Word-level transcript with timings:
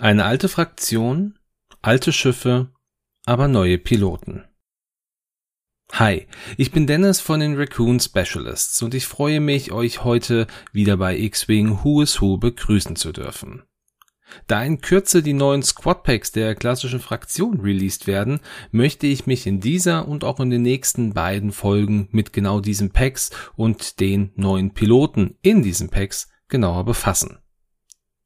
Eine 0.00 0.24
alte 0.24 0.48
Fraktion, 0.48 1.38
alte 1.82 2.14
Schiffe, 2.14 2.72
aber 3.26 3.48
neue 3.48 3.76
Piloten. 3.76 4.46
Hi, 5.92 6.26
ich 6.56 6.70
bin 6.70 6.86
Dennis 6.86 7.20
von 7.20 7.40
den 7.40 7.54
Raccoon 7.54 8.00
Specialists 8.00 8.80
und 8.80 8.94
ich 8.94 9.06
freue 9.06 9.40
mich, 9.40 9.72
euch 9.72 10.02
heute 10.02 10.46
wieder 10.72 10.96
bei 10.96 11.18
X-Wing 11.18 11.84
Who 11.84 12.00
is 12.00 12.22
Who 12.22 12.38
begrüßen 12.38 12.96
zu 12.96 13.12
dürfen. 13.12 13.64
Da 14.46 14.64
in 14.64 14.80
Kürze 14.80 15.22
die 15.22 15.34
neuen 15.34 15.62
Squad 15.62 16.02
Packs 16.02 16.32
der 16.32 16.54
klassischen 16.54 17.00
Fraktion 17.00 17.60
released 17.60 18.06
werden, 18.06 18.40
möchte 18.70 19.06
ich 19.06 19.26
mich 19.26 19.46
in 19.46 19.60
dieser 19.60 20.08
und 20.08 20.24
auch 20.24 20.40
in 20.40 20.48
den 20.48 20.62
nächsten 20.62 21.12
beiden 21.12 21.52
Folgen 21.52 22.08
mit 22.10 22.32
genau 22.32 22.60
diesen 22.60 22.90
Packs 22.90 23.32
und 23.54 24.00
den 24.00 24.32
neuen 24.34 24.72
Piloten 24.72 25.36
in 25.42 25.62
diesen 25.62 25.90
Packs 25.90 26.30
genauer 26.48 26.86
befassen. 26.86 27.40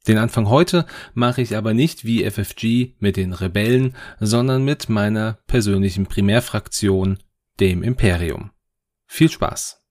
Den 0.07 0.19
Anfang 0.19 0.49
heute 0.49 0.87
mache 1.15 1.41
ich 1.41 1.57
aber 1.57 1.73
nicht 1.73 2.05
wie 2.05 2.29
FFG 2.29 2.95
mit 2.99 3.17
den 3.17 3.33
Rebellen, 3.33 3.97
sondern 4.21 4.65
mit 4.65 4.89
meiner 4.89 5.39
persönlichen 5.47 6.07
Primärfraktion, 6.07 7.19
dem 7.61 7.83
Imperium. 7.83 8.51
Viel 9.07 9.31
Spaß! 9.31 9.84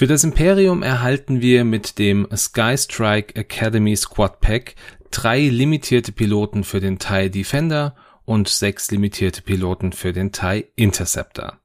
Für 0.00 0.06
das 0.06 0.24
Imperium 0.24 0.82
erhalten 0.82 1.42
wir 1.42 1.62
mit 1.62 1.98
dem 1.98 2.26
Sky 2.34 2.74
Strike 2.78 3.38
Academy 3.38 3.94
Squad 3.94 4.40
Pack 4.40 4.74
drei 5.10 5.40
limitierte 5.40 6.10
Piloten 6.10 6.64
für 6.64 6.80
den 6.80 6.98
TIE 6.98 7.28
Defender 7.28 7.94
und 8.24 8.48
sechs 8.48 8.90
limitierte 8.90 9.42
Piloten 9.42 9.92
für 9.92 10.14
den 10.14 10.32
TIE 10.32 10.64
Interceptor. 10.74 11.60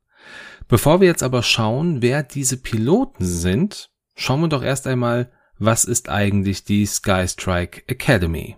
Bevor 0.68 1.00
wir 1.00 1.08
jetzt 1.08 1.24
aber 1.24 1.44
schauen, 1.44 2.02
wer 2.02 2.24
diese 2.24 2.58
Piloten 2.58 3.24
sind, 3.24 3.90
schauen 4.16 4.42
wir 4.42 4.50
doch 4.50 4.64
erst 4.64 4.86
einmal, 4.86 5.32
was 5.58 5.86
ist 5.86 6.10
eigentlich 6.10 6.66
die 6.66 6.86
Sky 6.86 7.30
Strike 7.30 7.84
Academy? 7.88 8.58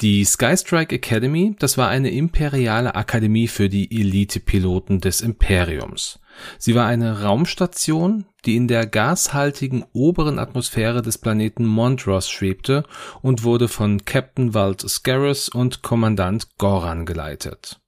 Die 0.00 0.24
Sky 0.24 0.56
Strike 0.56 0.94
Academy, 0.94 1.54
das 1.58 1.78
war 1.78 1.88
eine 1.88 2.10
imperiale 2.10 2.96
Akademie 2.96 3.46
für 3.46 3.68
die 3.68 4.00
Elite-Piloten 4.00 5.00
des 5.00 5.20
Imperiums. 5.20 6.18
Sie 6.58 6.74
war 6.74 6.86
eine 6.86 7.22
Raumstation, 7.22 8.26
die 8.44 8.56
in 8.56 8.66
der 8.66 8.86
gashaltigen 8.86 9.84
oberen 9.92 10.40
Atmosphäre 10.40 11.00
des 11.00 11.18
Planeten 11.18 11.64
Montross 11.64 12.28
schwebte 12.28 12.82
und 13.22 13.44
wurde 13.44 13.68
von 13.68 14.04
Captain 14.04 14.52
Walt 14.52 14.80
Scarus 14.88 15.48
und 15.48 15.82
Kommandant 15.82 16.58
Goran 16.58 17.06
geleitet. 17.06 17.80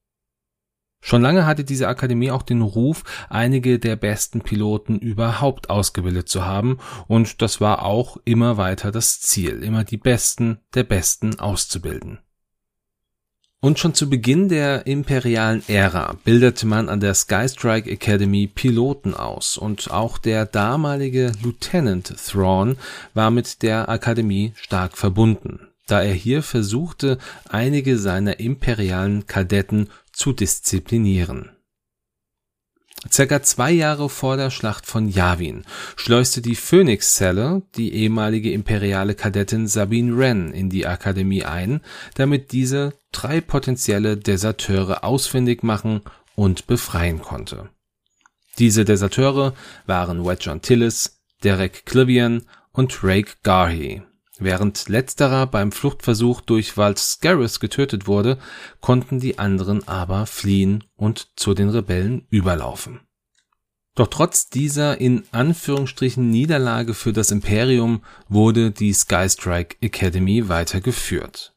Schon 1.07 1.23
lange 1.23 1.47
hatte 1.47 1.63
diese 1.63 1.87
Akademie 1.87 2.33
auch 2.33 2.43
den 2.43 2.63
Ruf, 2.63 3.05
einige 3.29 3.79
der 3.79 3.95
besten 3.95 4.41
Piloten 4.41 4.99
überhaupt 4.99 5.71
ausgebildet 5.71 6.29
zu 6.29 6.45
haben, 6.45 6.79
und 7.07 7.43
das 7.43 7.61
war 7.61 7.85
auch 7.85 8.17
immer 8.25 8.57
weiter 8.57 8.91
das 8.91 9.21
Ziel, 9.21 9.63
immer 9.63 9.85
die 9.85 9.99
Besten 9.99 10.59
der 10.75 10.83
Besten 10.83 11.39
auszubilden. 11.39 12.19
Und 13.61 13.79
schon 13.79 13.95
zu 13.95 14.11
Beginn 14.11 14.49
der 14.49 14.89
imperialen 14.89 15.63
Ära 15.69 16.17
bildete 16.25 16.67
man 16.67 16.89
an 16.89 16.99
der 16.99 17.15
Skystrike 17.15 17.89
Academy 17.89 18.49
Piloten 18.53 19.15
aus 19.15 19.57
und 19.57 19.93
auch 19.93 20.19
der 20.19 20.45
damalige 20.45 21.31
Lieutenant 21.41 22.17
Thrawn 22.17 22.79
war 23.15 23.31
mit 23.31 23.63
der 23.63 23.89
Akademie 23.89 24.55
stark 24.57 24.99
verbunden, 24.99 25.69
da 25.87 26.03
er 26.03 26.15
hier 26.15 26.43
versuchte, 26.43 27.19
einige 27.49 27.97
seiner 27.97 28.41
imperialen 28.41 29.29
Kadetten 29.29 29.89
zu 30.17 30.33
disziplinieren 30.33 31.51
Circa 33.13 33.43
zwei 33.43 33.71
Jahre 33.71 34.09
vor 34.09 34.37
der 34.37 34.51
Schlacht 34.51 34.87
von 34.87 35.09
Yavin 35.09 35.65
schleuste 35.97 36.41
die 36.41 36.57
Phoenix-Zelle 36.57 37.63
die 37.77 37.93
ehemalige 37.93 38.51
imperiale 38.51 39.15
Kadettin 39.15 39.69
Sabine 39.69 40.17
Wren 40.17 40.53
in 40.53 40.71
die 40.71 40.87
Akademie 40.87 41.45
ein, 41.45 41.83
damit 42.15 42.53
diese 42.53 42.95
drei 43.13 43.41
potenzielle 43.41 44.17
Deserteure 44.17 45.05
ausfindig 45.05 45.63
machen 45.63 46.01
und 46.35 46.67
befreien 46.67 47.21
konnte. 47.21 47.69
Diese 48.59 48.85
Deserteure 48.85 49.55
waren 49.85 50.25
Wedge 50.25 50.51
Antilles, 50.51 51.21
Derek 51.45 51.85
Clivian 51.85 52.43
und 52.73 53.05
Rake 53.05 53.35
Garhi. 53.43 54.03
Während 54.39 54.89
letzterer 54.89 55.47
beim 55.47 55.73
Fluchtversuch 55.73 56.43
durch 56.43 56.77
Walt 56.77 56.99
Scarus 56.99 57.59
getötet 57.59 58.07
wurde, 58.07 58.39
konnten 58.81 59.19
die 59.19 59.39
anderen 59.39 59.89
aber 59.89 60.27
fliehen 60.27 60.85
und 60.97 61.29
zu 61.37 61.55
den 61.55 61.71
Rebellen 61.71 62.27
überlaufen. 62.29 63.01
Doch 63.95 64.09
trotz 64.09 64.51
dieser 64.51 65.01
in 65.01 65.25
Anführungsstrichen 65.33 66.29
Niederlage 66.29 66.93
für 66.93 67.15
das 67.15 67.31
Imperium 67.31 68.03
wurde 68.29 68.71
die 68.71 68.93
Skystrike 68.93 69.77
Academy 69.81 70.51
weitergeführt. 70.51 71.55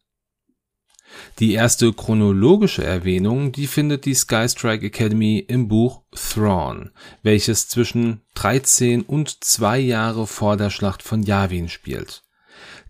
Die 1.39 1.53
erste 1.53 1.91
chronologische 1.91 2.83
Erwähnung, 2.83 3.51
die 3.51 3.67
findet 3.67 4.05
die 4.05 4.13
Skystrike 4.13 4.85
Academy 4.85 5.39
im 5.39 5.67
Buch 5.67 6.03
Thrawn, 6.11 6.91
welches 7.23 7.67
zwischen 7.67 8.21
13 8.35 9.01
und 9.01 9.43
zwei 9.43 9.79
Jahre 9.79 10.25
vor 10.25 10.55
der 10.55 10.69
Schlacht 10.69 11.03
von 11.03 11.23
Yavin 11.23 11.67
spielt. 11.67 12.23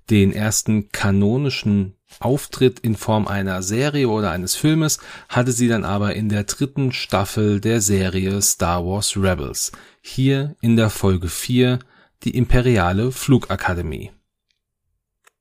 Den 0.10 0.34
ersten 0.34 0.92
kanonischen 0.92 1.96
Auftritt 2.20 2.80
in 2.80 2.96
Form 2.96 3.28
einer 3.28 3.62
Serie 3.62 4.10
oder 4.10 4.32
eines 4.32 4.56
Filmes 4.56 5.00
hatte 5.30 5.52
sie 5.52 5.68
dann 5.68 5.86
aber 5.86 6.16
in 6.16 6.30
der 6.30 6.46
dritten 6.46 6.92
Staffel 6.92 7.62
der 7.62 7.82
Serie 7.82 8.42
Star 8.42 8.84
Wars 8.86 9.16
Rebels, 9.16 9.72
hier 10.02 10.56
in 10.62 10.76
der 10.76 10.90
Folge 10.90 11.28
4, 11.28 11.80
die 12.24 12.36
Imperiale 12.36 13.12
Flugakademie. 13.12 14.12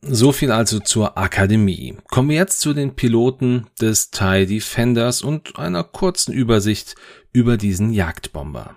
So 0.03 0.31
viel 0.31 0.53
also 0.53 0.79
zur 0.79 1.19
Akademie. 1.19 1.97
Kommen 2.09 2.29
wir 2.29 2.37
jetzt 2.37 2.61
zu 2.61 2.73
den 2.73 2.95
Piloten 2.95 3.67
des 3.81 4.11
TIE 4.11 4.47
Defenders 4.47 5.23
und 5.23 5.59
einer 5.59 5.83
kurzen 5.83 6.33
Übersicht 6.33 6.95
über 7.33 7.57
diesen 7.57 7.93
Jagdbomber. 7.93 8.77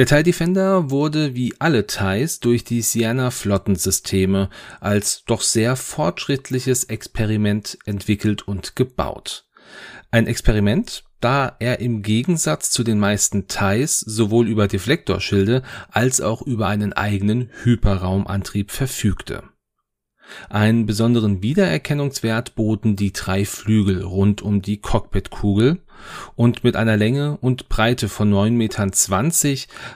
Der 0.00 0.06
TIE 0.06 0.22
Defender 0.22 0.90
wurde 0.90 1.34
wie 1.34 1.52
alle 1.58 1.86
TIEs 1.86 2.40
durch 2.40 2.64
die 2.64 2.80
Sienna 2.80 3.30
Flottensysteme 3.30 4.48
als 4.80 5.24
doch 5.26 5.42
sehr 5.42 5.76
fortschrittliches 5.76 6.84
Experiment 6.84 7.76
entwickelt 7.84 8.48
und 8.48 8.76
gebaut. 8.76 9.44
Ein 10.10 10.26
Experiment, 10.26 11.04
da 11.20 11.54
er 11.58 11.80
im 11.80 12.00
Gegensatz 12.00 12.70
zu 12.70 12.82
den 12.82 12.98
meisten 12.98 13.46
TIEs 13.46 14.00
sowohl 14.00 14.48
über 14.48 14.68
Deflektorschilde 14.68 15.62
als 15.90 16.22
auch 16.22 16.40
über 16.40 16.68
einen 16.68 16.94
eigenen 16.94 17.50
Hyperraumantrieb 17.62 18.70
verfügte. 18.70 19.42
Einen 20.48 20.86
besonderen 20.86 21.42
Wiedererkennungswert 21.42 22.54
boten 22.54 22.96
die 22.96 23.12
drei 23.12 23.44
Flügel 23.44 24.02
rund 24.02 24.40
um 24.40 24.62
die 24.62 24.78
Cockpitkugel 24.78 25.82
und 26.36 26.64
mit 26.64 26.76
einer 26.76 26.96
Länge 26.96 27.36
und 27.40 27.68
Breite 27.68 28.08
von 28.08 28.32
9,20 28.32 28.50
Metern 28.50 28.90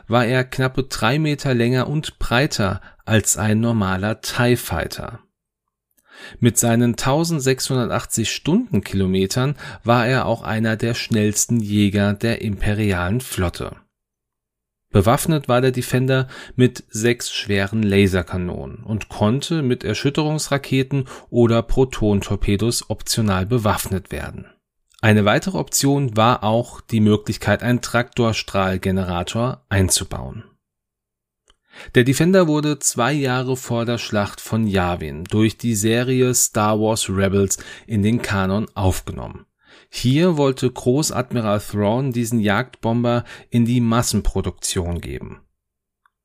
war 0.08 0.26
er 0.26 0.44
knappe 0.44 0.84
drei 0.84 1.18
Meter 1.18 1.54
länger 1.54 1.88
und 1.88 2.18
breiter 2.18 2.80
als 3.04 3.36
ein 3.36 3.60
normaler 3.60 4.20
TIE 4.20 4.56
Fighter. 4.56 5.20
Mit 6.38 6.58
seinen 6.58 6.92
1680 6.92 8.30
Stundenkilometern 8.30 9.56
war 9.82 10.06
er 10.06 10.26
auch 10.26 10.42
einer 10.42 10.76
der 10.76 10.94
schnellsten 10.94 11.60
Jäger 11.60 12.14
der 12.14 12.40
imperialen 12.40 13.20
Flotte 13.20 13.76
Bewaffnet 14.94 15.48
war 15.48 15.60
der 15.60 15.72
Defender 15.72 16.28
mit 16.54 16.84
sechs 16.88 17.32
schweren 17.32 17.82
Laserkanonen 17.82 18.84
und 18.84 19.08
konnte 19.08 19.60
mit 19.62 19.82
Erschütterungsraketen 19.82 21.08
oder 21.30 21.62
Protontorpedos 21.62 22.90
optional 22.90 23.44
bewaffnet 23.44 24.12
werden. 24.12 24.53
Eine 25.04 25.26
weitere 25.26 25.58
Option 25.58 26.16
war 26.16 26.42
auch 26.42 26.80
die 26.80 27.00
Möglichkeit, 27.00 27.62
einen 27.62 27.82
Traktorstrahlgenerator 27.82 29.62
einzubauen. 29.68 30.44
Der 31.94 32.04
Defender 32.04 32.48
wurde 32.48 32.78
zwei 32.78 33.12
Jahre 33.12 33.58
vor 33.58 33.84
der 33.84 33.98
Schlacht 33.98 34.40
von 34.40 34.66
Yavin 34.66 35.24
durch 35.24 35.58
die 35.58 35.74
Serie 35.74 36.32
Star 36.32 36.80
Wars 36.80 37.10
Rebels 37.10 37.58
in 37.86 38.02
den 38.02 38.22
Kanon 38.22 38.66
aufgenommen 38.72 39.44
hier 39.96 40.36
wollte 40.36 40.68
Großadmiral 40.70 41.60
Thrawn 41.60 42.10
diesen 42.10 42.40
Jagdbomber 42.40 43.24
in 43.48 43.64
die 43.64 43.80
Massenproduktion 43.80 45.00
geben. 45.00 45.43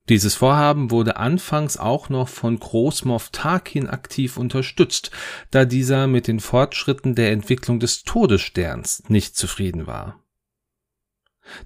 Dieses 0.08 0.34
Vorhaben 0.34 0.90
wurde 0.90 1.16
anfangs 1.16 1.76
auch 1.76 2.08
noch 2.08 2.28
von 2.28 2.58
Großmoff 2.58 3.30
Tarkin 3.30 3.88
aktiv 3.88 4.36
unterstützt, 4.36 5.10
da 5.50 5.64
dieser 5.64 6.06
mit 6.06 6.26
den 6.26 6.40
Fortschritten 6.40 7.14
der 7.14 7.30
Entwicklung 7.30 7.78
des 7.78 8.02
Todessterns 8.02 9.04
nicht 9.08 9.36
zufrieden 9.36 9.86
war. 9.86 10.20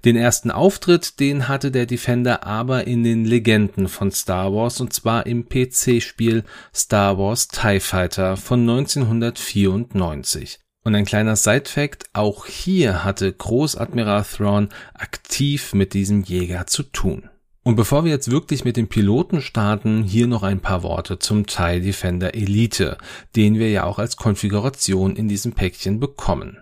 Den 0.03 0.15
ersten 0.15 0.51
Auftritt, 0.51 1.19
den 1.19 1.47
hatte 1.47 1.71
der 1.71 1.85
Defender 1.85 2.43
aber 2.43 2.87
in 2.87 3.03
den 3.03 3.25
Legenden 3.25 3.87
von 3.87 4.11
Star 4.11 4.53
Wars 4.53 4.81
und 4.81 4.93
zwar 4.93 5.25
im 5.25 5.47
PC-Spiel 5.47 6.43
Star 6.73 7.17
Wars 7.17 7.47
TIE 7.47 7.79
Fighter 7.79 8.37
von 8.37 8.61
1994. 8.61 10.59
Und 10.83 10.93
ein 10.93 11.05
kleiner 11.05 11.35
Side-Fact, 11.35 12.09
auch 12.13 12.45
hier 12.45 13.03
hatte 13.03 13.31
Großadmiral 13.33 14.23
Thrawn 14.23 14.69
aktiv 14.93 15.73
mit 15.73 15.93
diesem 15.93 16.23
Jäger 16.23 16.67
zu 16.67 16.83
tun. 16.83 17.29
Und 17.67 17.77
bevor 17.77 18.05
wir 18.05 18.11
jetzt 18.11 18.29
wirklich 18.29 18.63
mit 18.63 18.77
dem 18.77 18.89
Piloten 18.89 19.41
starten, 19.41 20.03
hier 20.03 20.27
noch 20.27 20.43
ein 20.43 20.59
paar 20.59 20.83
Worte 20.83 21.17
zum 21.17 21.47
TIE 21.47 21.81
Defender 21.81 22.35
Elite, 22.35 22.99
den 23.35 23.57
wir 23.57 23.71
ja 23.71 23.85
auch 23.85 23.97
als 23.97 24.17
Konfiguration 24.17 25.15
in 25.15 25.27
diesem 25.27 25.53
Päckchen 25.53 25.99
bekommen. 25.99 26.59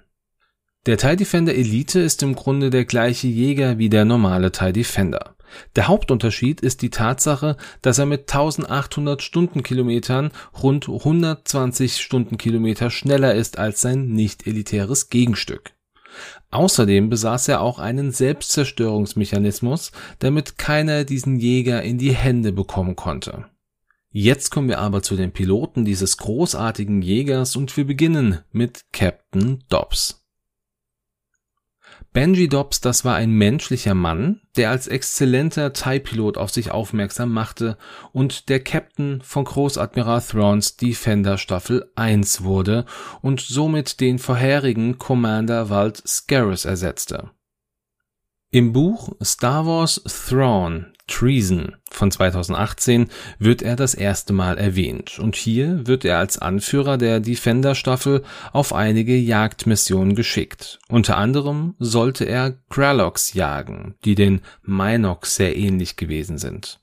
Der 0.86 0.98
TIE 0.98 1.18
Defender 1.18 1.54
Elite 1.54 2.00
ist 2.00 2.24
im 2.24 2.36
Grunde 2.36 2.70
der 2.70 2.86
gleiche 2.86 3.28
Jäger 3.28 3.78
wie 3.78 3.90
der 3.90 4.06
normale 4.06 4.54
TIE 4.54 4.72
Defender. 4.72 5.36
Der 5.76 5.90
Hauptunterschied 5.90 6.62
ist 6.62 6.82
die 6.82 6.90
Tatsache, 6.90 7.58
dass 7.82 8.00
er 8.00 8.06
mit 8.06 8.22
1800 8.22 9.22
Stundenkilometern 9.22 10.32
rund 10.64 10.88
120 10.88 11.98
Stundenkilometer 11.98 12.90
schneller 12.90 13.36
ist 13.36 13.58
als 13.60 13.82
sein 13.82 14.08
nicht 14.08 14.48
elitäres 14.48 15.10
Gegenstück. 15.10 15.74
Außerdem 16.54 17.10
besaß 17.10 17.48
er 17.48 17.62
auch 17.62 17.80
einen 17.80 18.12
Selbstzerstörungsmechanismus, 18.12 19.92
damit 20.20 20.60
keiner 20.60 21.04
diesen 21.04 21.40
Jäger 21.40 21.82
in 21.82 21.98
die 21.98 22.14
Hände 22.14 22.52
bekommen 22.52 22.96
konnte. 22.96 23.46
Jetzt 24.12 24.52
kommen 24.52 24.68
wir 24.68 24.78
aber 24.78 25.02
zu 25.02 25.16
den 25.16 25.32
Piloten 25.32 25.84
dieses 25.84 26.18
großartigen 26.18 27.02
Jägers 27.02 27.56
und 27.56 27.76
wir 27.76 27.88
beginnen 27.88 28.38
mit 28.52 28.82
Captain 28.92 29.64
Dobbs. 29.70 30.23
Benji 32.14 32.48
Dobbs, 32.48 32.80
das 32.80 33.04
war 33.06 33.16
ein 33.16 33.32
menschlicher 33.32 33.96
Mann, 33.96 34.40
der 34.56 34.70
als 34.70 34.88
exzellenter 34.88 35.74
TIE-Pilot 35.74 36.38
auf 36.38 36.52
sich 36.52 36.70
aufmerksam 36.70 37.34
machte 37.34 37.76
und 38.12 38.50
der 38.50 38.60
Captain 38.60 39.20
von 39.24 39.46
Großadmiral 39.46 40.22
Thrawns 40.22 40.78
Defender 40.78 41.40
Staffel 41.40 41.92
1 41.96 42.44
wurde 42.44 42.86
und 43.22 43.42
somit 43.42 44.00
den 44.00 44.20
vorherigen 44.20 45.00
Commander 45.00 45.72
Walt 45.72 46.04
Scarus 46.08 46.66
ersetzte. 46.66 47.32
Im 48.52 48.74
Buch 48.74 49.16
Star 49.24 49.66
Wars 49.66 50.04
Thrawn 50.04 50.93
Treason 51.08 51.76
von 51.90 52.12
2018 52.12 53.10
wird 53.38 53.62
er 53.62 53.76
das 53.76 53.94
erste 53.94 54.32
Mal 54.32 54.58
erwähnt 54.58 55.20
und 55.20 55.36
hier 55.36 55.86
wird 55.86 56.06
er 56.06 56.18
als 56.18 56.38
Anführer 56.38 56.98
der 56.98 57.20
Defender 57.20 57.76
Staffel 57.76 58.24
auf 58.54 58.74
einige 58.74 59.16
Jagdmissionen 59.16 60.16
geschickt. 60.16 60.80
Unter 60.88 61.18
anderem 61.18 61.76
sollte 61.78 62.24
er 62.26 62.58
Kraloks 62.70 63.34
jagen, 63.34 63.96
die 64.06 64.16
den 64.16 64.42
Minox 64.62 65.36
sehr 65.36 65.58
ähnlich 65.58 65.98
gewesen 65.98 66.38
sind. 66.38 66.80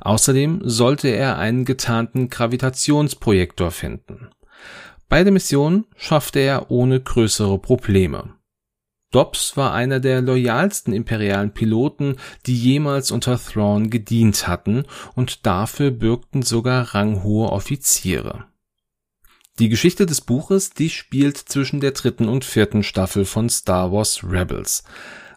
Außerdem 0.00 0.62
sollte 0.64 1.08
er 1.08 1.38
einen 1.38 1.64
getarnten 1.64 2.30
Gravitationsprojektor 2.30 3.70
finden. 3.70 4.30
Beide 5.08 5.30
Missionen 5.30 5.84
schaffte 5.96 6.40
er 6.40 6.70
ohne 6.70 7.00
größere 7.00 7.58
Probleme. 7.58 8.34
Dobbs 9.14 9.56
war 9.56 9.72
einer 9.72 10.00
der 10.00 10.20
loyalsten 10.22 10.92
imperialen 10.92 11.52
Piloten, 11.52 12.16
die 12.46 12.56
jemals 12.56 13.12
unter 13.12 13.38
Thrawn 13.38 13.88
gedient 13.88 14.48
hatten, 14.48 14.84
und 15.14 15.46
dafür 15.46 15.92
bürgten 15.92 16.42
sogar 16.42 16.94
ranghohe 16.94 17.50
Offiziere. 17.50 18.46
Die 19.60 19.68
Geschichte 19.68 20.04
des 20.04 20.20
Buches, 20.20 20.70
die 20.70 20.90
spielt 20.90 21.36
zwischen 21.36 21.78
der 21.78 21.92
dritten 21.92 22.28
und 22.28 22.44
vierten 22.44 22.82
Staffel 22.82 23.24
von 23.24 23.48
Star 23.48 23.92
Wars 23.92 24.24
Rebels. 24.24 24.82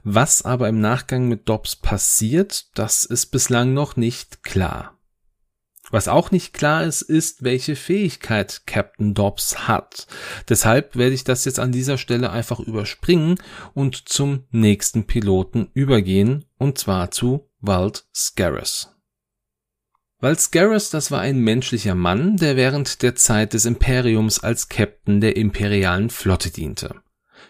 Was 0.04 0.42
aber 0.42 0.70
im 0.70 0.82
Nachgang 0.82 1.28
mit 1.28 1.48
Dobbs 1.48 1.76
passiert, 1.76 2.66
das 2.74 3.06
ist 3.06 3.28
bislang 3.28 3.76
noch 3.76 3.96
nicht 3.96 4.42
klar. 4.42 4.97
Was 5.90 6.08
auch 6.10 6.32
nicht 6.32 6.54
klar 6.54 6.84
ist, 6.84 7.02
ist, 7.02 7.44
welche 7.44 7.76
Fähigkeit 7.76 8.64
Captain 8.66 9.14
Dobbs 9.14 9.68
hat. 9.68 10.08
Deshalb 10.50 10.98
werde 10.98 11.16
ich 11.16 11.24
das 11.24 11.46
jetzt 11.46 11.60
an 11.60 11.72
dieser 11.72 11.98
Stelle 11.98 12.30
einfach 12.30 12.60
überspringen 12.60 13.36
und 13.74 14.10
zum 14.10 14.44
nächsten 14.52 15.06
Piloten 15.06 15.70
übergehen, 15.74 16.46
und 16.58 16.78
zwar 16.78 17.12
zu 17.12 17.50
Walt 17.62 18.06
Scarus. 18.14 18.94
Walt 20.20 20.42
Scarus, 20.42 20.90
das 20.90 21.12
war 21.12 21.22
ein 21.22 21.40
menschlicher 21.40 21.96
Mann, 21.96 22.38
der 22.38 22.58
während 22.58 23.02
der 23.02 23.16
Zeit 23.16 23.54
des 23.54 23.66
Imperiums 23.66 24.40
als 24.40 24.68
Captain 24.68 25.22
der 25.22 25.38
imperialen 25.38 26.10
Flotte 26.10 26.50
diente. 26.50 26.96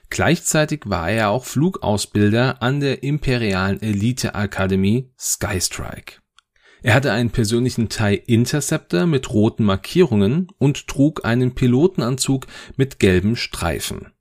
Gleichzeitig 0.10 0.82
war 0.86 1.10
er 1.10 1.30
auch 1.30 1.46
Flugausbilder 1.46 2.62
an 2.62 2.82
der 2.82 3.04
imperialen 3.04 3.82
Elite-Akademie 3.82 5.12
Skystrike. 5.18 6.22
Er 6.88 6.94
hatte 6.94 7.12
einen 7.12 7.32
persönlichen 7.32 7.90
TIE 7.90 8.16
Interceptor 8.28 9.08
mit 9.08 9.34
roten 9.34 9.66
Markierungen 9.66 10.48
und 10.58 10.88
trug 10.88 11.26
einen 11.26 11.54
Pilotenanzug 11.54 12.48
mit 12.78 12.98
gelben 12.98 13.36
Streifen. 13.36 14.14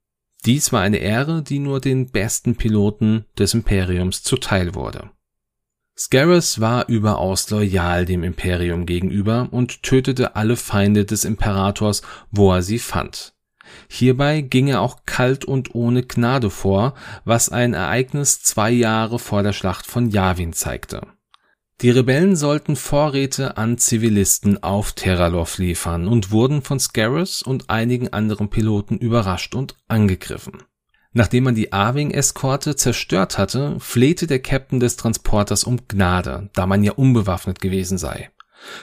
Dies 0.45 0.73
war 0.73 0.81
eine 0.81 0.97
Ehre, 0.97 1.43
die 1.43 1.59
nur 1.59 1.79
den 1.79 2.11
besten 2.11 2.57
Piloten 2.57 3.23
des 3.39 3.53
Imperiums 3.53 4.21
zuteil 4.21 4.75
wurde. 4.75 5.11
Scarus 5.97 6.59
war 6.59 6.89
überaus 6.89 7.49
loyal 7.51 8.03
dem 8.03 8.25
Imperium 8.25 8.85
gegenüber 8.85 9.47
und 9.51 9.81
tötete 9.81 10.35
alle 10.35 10.57
Feinde 10.57 11.05
des 11.05 11.23
Imperators, 11.23 12.01
wo 12.31 12.51
er 12.51 12.63
sie 12.63 12.79
fand. 12.79 13.33
Hierbei 13.87 14.41
ging 14.41 14.67
er 14.67 14.81
auch 14.81 15.05
kalt 15.05 15.45
und 15.45 15.73
ohne 15.73 16.03
Gnade 16.03 16.49
vor, 16.49 16.95
was 17.23 17.47
ein 17.47 17.73
Ereignis 17.73 18.41
zwei 18.41 18.71
Jahre 18.71 19.19
vor 19.19 19.41
der 19.41 19.53
Schlacht 19.53 19.87
von 19.87 20.09
Yavin 20.09 20.51
zeigte. 20.51 21.07
Die 21.81 21.91
Rebellen 21.91 22.35
sollten 22.35 22.75
Vorräte 22.75 23.57
an 23.57 23.77
Zivilisten 23.77 24.63
auf 24.63 24.93
Terralov 24.93 25.59
liefern 25.59 26.07
und 26.07 26.31
wurden 26.31 26.63
von 26.63 26.79
Scarus 26.79 27.43
und 27.43 27.69
einigen 27.69 28.11
anderen 28.11 28.49
Piloten 28.49 28.97
überrascht 28.97 29.53
und 29.53 29.75
angegriffen. 29.87 30.63
Nachdem 31.13 31.43
man 31.43 31.53
die 31.53 31.73
Arwing-Eskorte 31.73 32.75
zerstört 32.75 33.37
hatte, 33.37 33.79
flehte 33.79 34.25
der 34.25 34.39
Captain 34.39 34.79
des 34.79 34.97
Transporters 34.97 35.65
um 35.65 35.87
Gnade, 35.87 36.49
da 36.53 36.65
man 36.65 36.83
ja 36.83 36.93
unbewaffnet 36.93 37.61
gewesen 37.61 37.99
sei. 37.99 38.31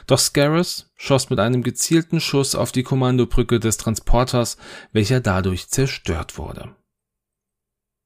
Doch 0.06 0.20
Scarus 0.20 0.93
schoss 0.94 1.31
mit 1.31 1.40
einem 1.40 1.64
gezielten 1.64 2.20
Schuss 2.20 2.55
auf 2.55 2.70
die 2.70 2.85
Kommandobrücke 2.85 3.58
des 3.58 3.76
Transporters, 3.76 4.56
welcher 4.93 5.20
dadurch 5.20 5.69
zerstört 5.69 6.38
wurde. 6.38 6.76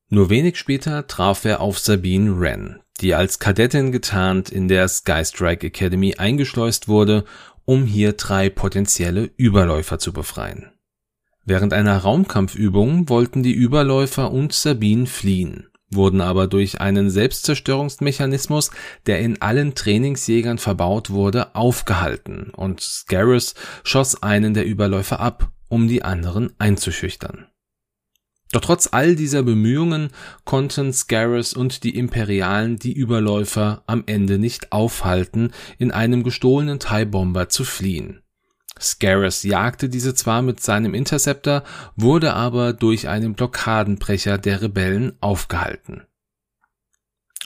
Nur 0.09 0.31
wenig 0.31 0.57
später 0.57 1.07
traf 1.07 1.45
er 1.45 1.61
auf 1.61 1.79
Sabine 1.79 2.41
Wren, 2.41 2.81
die 3.01 3.15
als 3.15 3.39
Kadettin 3.39 3.93
getarnt 3.93 4.51
in 4.51 4.69
der 4.69 4.89
Skystrike 4.89 5.67
Academy 5.67 6.15
eingeschleust 6.17 6.89
wurde, 6.89 7.25
um 7.65 7.85
hier 7.85 8.15
drei 8.15 8.49
potenzielle 8.49 9.31
Überläufer 9.37 9.99
zu 9.99 10.13
befreien. 10.13 10.73
Während 11.45 11.73
einer 11.73 11.97
Raumkampfübung 11.97 13.09
wollten 13.09 13.43
die 13.43 13.53
Überläufer 13.53 14.31
und 14.33 14.53
Sabine 14.53 15.07
fliehen, 15.07 15.69
wurden 15.91 16.21
aber 16.21 16.47
durch 16.47 16.81
einen 16.81 17.11
Selbstzerstörungsmechanismus, 17.11 18.71
der 19.07 19.21
in 19.21 19.41
allen 19.41 19.75
Trainingsjägern 19.75 20.59
verbaut 20.59 21.11
wurde, 21.11 21.55
aufgehalten 21.55 22.51
und 22.55 22.81
Scarus 22.81 23.55
schoss 23.83 24.23
einen 24.23 24.55
der 24.55 24.67
Überläufer 24.67 25.21
ab, 25.21 25.51
um 25.69 25.89
die 25.89 26.03
anderen 26.03 26.53
einzuschüchtern. 26.59 27.47
Doch 28.53 28.63
trotz 28.63 28.89
all 28.93 29.15
dieser 29.15 29.43
Bemühungen 29.43 30.09
konnten 30.45 30.93
Scarus 30.93 31.53
und 31.53 31.85
die 31.85 31.97
Imperialen 31.97 32.79
die 32.79 32.93
Überläufer 32.93 33.83
am 33.87 34.05
Ende 34.07 34.39
nicht 34.39 34.73
aufhalten, 34.73 35.53
in 35.77 35.91
einem 35.91 36.23
gestohlenen 36.23 36.79
TIE 36.79 37.05
Bomber 37.05 37.49
zu 37.51 37.65
fliehen. 37.65 38.23
Scarus 38.81 39.43
jagte 39.43 39.89
diese 39.89 40.15
zwar 40.15 40.41
mit 40.41 40.61
seinem 40.61 40.95
Interceptor, 40.95 41.63
wurde 41.97 42.35
aber 42.35 42.73
durch 42.73 43.09
einen 43.09 43.35
Blockadenbrecher 43.35 44.39
der 44.39 44.63
Rebellen 44.63 45.13
aufgehalten. 45.21 46.03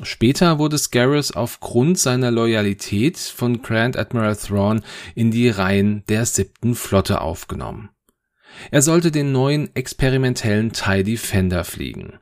Später 0.02 0.58
wurde 0.58 0.78
Scarus 0.78 1.32
aufgrund 1.32 1.98
seiner 1.98 2.30
Loyalität 2.30 3.18
von 3.18 3.60
Grand 3.60 3.96
Admiral 3.96 4.36
Thrawn 4.36 4.82
in 5.14 5.30
die 5.30 5.48
Reihen 5.50 6.04
der 6.08 6.24
siebten 6.24 6.74
Flotte 6.74 7.20
aufgenommen. 7.20 7.90
Er 8.70 8.82
sollte 8.82 9.10
den 9.10 9.32
neuen 9.32 9.74
experimentellen 9.74 10.72
TIE 10.72 11.02
Defender 11.02 11.64
fliegen. 11.64 12.18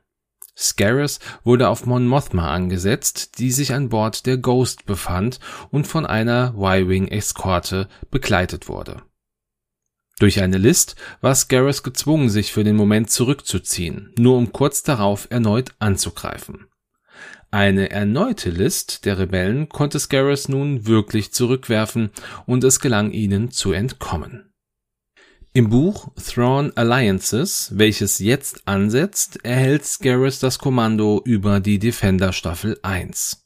Scarus 0.57 1.19
wurde 1.43 1.69
auf 1.69 1.85
Mon 1.85 2.07
Mothma 2.07 2.53
angesetzt, 2.53 3.39
die 3.39 3.51
sich 3.51 3.73
an 3.73 3.89
Bord 3.89 4.25
der 4.25 4.37
Ghost 4.37 4.85
befand 4.85 5.39
und 5.71 5.87
von 5.87 6.05
einer 6.05 6.53
Y-Wing-Eskorte 6.57 7.87
begleitet 8.11 8.67
wurde. 8.67 9.01
Durch 10.19 10.39
eine 10.39 10.59
List 10.59 10.95
war 11.21 11.33
Scarus 11.33 11.81
gezwungen, 11.81 12.29
sich 12.29 12.51
für 12.51 12.63
den 12.63 12.75
Moment 12.75 13.09
zurückzuziehen, 13.09 14.13
nur 14.19 14.37
um 14.37 14.51
kurz 14.51 14.83
darauf 14.83 15.27
erneut 15.31 15.73
anzugreifen. 15.79 16.67
Eine 17.49 17.89
erneute 17.89 18.49
List 18.51 19.05
der 19.05 19.17
Rebellen 19.17 19.67
konnte 19.67 19.99
Scarus 19.99 20.47
nun 20.47 20.85
wirklich 20.85 21.33
zurückwerfen 21.33 22.11
und 22.45 22.63
es 22.63 22.79
gelang 22.79 23.11
ihnen 23.11 23.49
zu 23.49 23.71
entkommen. 23.71 24.50
Im 25.53 25.69
Buch 25.69 26.13
Thrawn 26.15 26.71
Alliances, 26.77 27.71
welches 27.75 28.19
jetzt 28.19 28.65
ansetzt, 28.69 29.43
erhält 29.43 29.85
Scarus 29.85 30.39
das 30.39 30.59
Kommando 30.59 31.21
über 31.25 31.59
die 31.59 31.77
Defender 31.77 32.31
Staffel 32.31 32.79
1. 32.83 33.45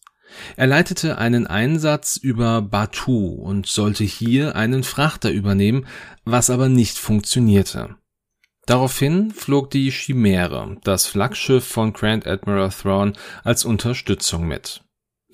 Er 0.56 0.68
leitete 0.68 1.18
einen 1.18 1.48
Einsatz 1.48 2.18
über 2.18 2.62
Batu 2.62 3.30
und 3.30 3.66
sollte 3.66 4.04
hier 4.04 4.56
einen 4.56 4.84
Frachter 4.84 5.32
übernehmen, 5.32 5.88
was 6.26 6.52
aber 6.52 6.70
nicht 6.70 7.00
funktionierte. 7.00 7.96
Daraufhin 8.68 9.32
flog 9.32 9.72
die 9.72 9.90
Chimäre, 9.90 10.78
das 10.84 11.08
Flaggschiff 11.08 11.66
von 11.66 11.92
Grand 11.92 12.28
Admiral 12.28 12.70
Thrawn, 12.70 13.14
als 13.44 13.66
Unterstützung 13.66 14.46
mit. 14.48 14.85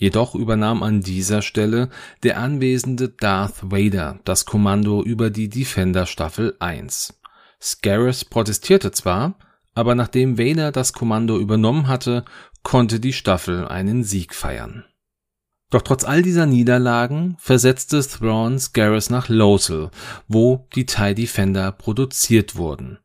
Jedoch 0.01 0.33
übernahm 0.33 0.81
an 0.81 1.01
dieser 1.01 1.43
Stelle 1.43 1.89
der 2.23 2.39
anwesende 2.39 3.09
Darth 3.09 3.57
Vader 3.61 4.19
das 4.25 4.47
Kommando 4.47 5.03
über 5.03 5.29
die 5.29 5.47
Defender 5.47 6.07
Staffel 6.07 6.55
1. 6.57 7.21
Scarus 7.61 8.25
protestierte 8.25 8.89
zwar, 8.91 9.37
aber 9.75 9.93
nachdem 9.93 10.39
Vader 10.39 10.71
das 10.71 10.93
Kommando 10.93 11.37
übernommen 11.37 11.87
hatte, 11.87 12.25
konnte 12.63 12.99
die 12.99 13.13
Staffel 13.13 13.67
einen 13.67 14.03
Sieg 14.03 14.33
feiern. 14.33 14.85
Doch 15.69 15.83
trotz 15.83 16.03
all 16.03 16.23
dieser 16.23 16.47
Niederlagen 16.47 17.35
versetzte 17.37 18.01
Thrawn 18.01 18.57
Scarus 18.57 19.11
nach 19.11 19.29
Lothal, 19.29 19.91
wo 20.27 20.67
die 20.73 20.87
TIE 20.87 21.13
Defender 21.13 21.71
produziert 21.71 22.55
wurden. 22.55 22.97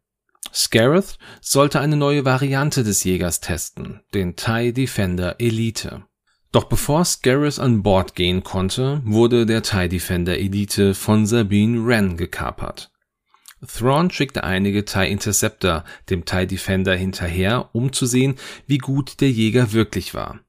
Scareth 0.51 1.19
sollte 1.43 1.79
eine 1.79 1.99
neue 1.99 2.25
Variante 2.25 2.85
des 2.85 3.05
Jägers 3.05 3.41
testen, 3.41 4.01
den 4.15 4.35
TIE 4.35 4.73
Defender 4.73 5.39
Elite. 5.39 6.07
Doch 6.53 6.65
bevor 6.65 7.05
Scareth 7.05 7.59
an 7.59 7.83
Bord 7.83 8.15
gehen 8.15 8.43
konnte, 8.43 9.03
wurde 9.05 9.47
der 9.47 9.63
TIE 9.63 9.89
Defender 9.89 10.39
Elite 10.39 10.95
von 10.95 11.27
Sabine 11.27 11.87
Wren 11.87 12.17
gekapert. 12.17 12.91
Thrawn 13.67 14.11
schickte 14.11 14.45
einige 14.45 14.85
TIE 14.85 15.11
Interceptor 15.11 15.85
dem 16.11 16.25
TIE 16.25 16.47
Defender 16.47 16.95
hinterher, 16.95 17.71
um 17.73 17.93
zu 17.93 18.07
sehen, 18.07 18.37
wie 18.67 18.79
gut 18.79 19.21
der 19.21 19.31
Jäger 19.31 19.73
wirklich 19.73 20.15
war. 20.15 20.41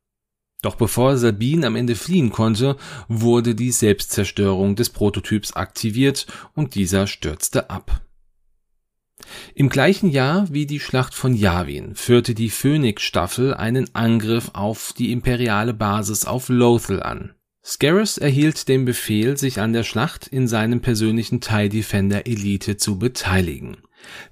Doch 0.62 0.76
bevor 0.76 1.18
Sabine 1.18 1.68
am 1.68 1.76
Ende 1.76 1.96
fliehen 1.96 2.32
konnte, 2.32 2.78
wurde 3.08 3.56
die 3.56 3.72
Selbstzerstörung 3.72 4.76
des 4.76 4.90
Prototyps 4.90 5.54
aktiviert 5.54 6.28
und 6.56 6.76
dieser 6.76 7.08
stürzte 7.08 7.70
ab. 7.70 8.02
Im 9.56 9.70
gleichen 9.70 10.10
Jahr 10.10 10.48
wie 10.52 10.66
die 10.66 10.80
Schlacht 10.80 11.14
von 11.14 11.34
Yavin 11.34 11.96
führte 11.96 12.36
die 12.36 12.50
Phoenix-Staffel 12.50 13.54
einen 13.54 13.94
Angriff 13.96 14.52
auf 14.54 14.94
die 14.98 15.12
imperiale 15.12 15.74
Basis 15.74 16.26
auf 16.26 16.50
Lothal 16.50 17.02
an. 17.02 17.34
Scarus 17.66 18.18
erhielt 18.18 18.70
den 18.70 18.86
Befehl, 18.86 19.36
sich 19.36 19.60
an 19.60 19.74
der 19.74 19.84
Schlacht 19.84 20.28
in 20.28 20.48
seinem 20.48 20.80
persönlichen 20.80 21.42
TIE 21.42 21.68
Defender 21.68 22.26
Elite 22.26 22.78
zu 22.78 22.98
beteiligen. 22.98 23.78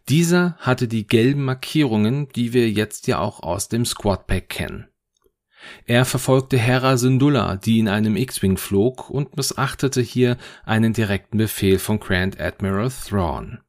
Dieser 0.08 0.56
hatte 0.60 0.88
die 0.88 1.06
gelben 1.06 1.44
Markierungen, 1.44 2.30
die 2.30 2.54
wir 2.54 2.70
jetzt 2.70 3.08
ja 3.08 3.20
auch 3.20 3.42
aus 3.42 3.68
dem 3.68 3.86
Squad 3.86 4.28
Pack 4.28 4.48
kennen. 4.48 4.88
Er 5.86 6.06
verfolgte 6.06 6.58
Hera 6.58 6.96
Syndulla, 6.96 7.58
die 7.58 7.80
in 7.80 7.90
einem 7.90 8.16
X-Wing 8.16 8.58
flog 8.58 9.10
und 9.10 9.36
missachtete 9.36 10.02
hier 10.02 10.38
einen 10.64 10.94
direkten 10.94 11.38
Befehl 11.38 11.80
von 11.80 12.00
Grand 12.00 12.40
Admiral 12.40 12.92
Thrawn. 12.92 13.60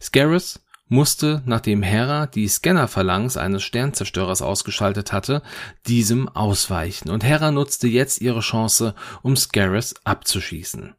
Scarus 0.00 0.60
musste, 0.88 1.42
nachdem 1.46 1.82
Hera 1.82 2.26
die 2.26 2.48
Scanner-Phalanx 2.48 3.36
eines 3.36 3.62
Sternzerstörers 3.62 4.42
ausgeschaltet 4.42 5.12
hatte, 5.12 5.42
diesem 5.86 6.28
ausweichen 6.28 7.10
und 7.10 7.24
Hera 7.24 7.50
nutzte 7.50 7.88
jetzt 7.88 8.20
ihre 8.20 8.40
Chance, 8.40 8.94
um 9.22 9.36
Scarus 9.36 9.94
abzuschießen. 10.04 10.94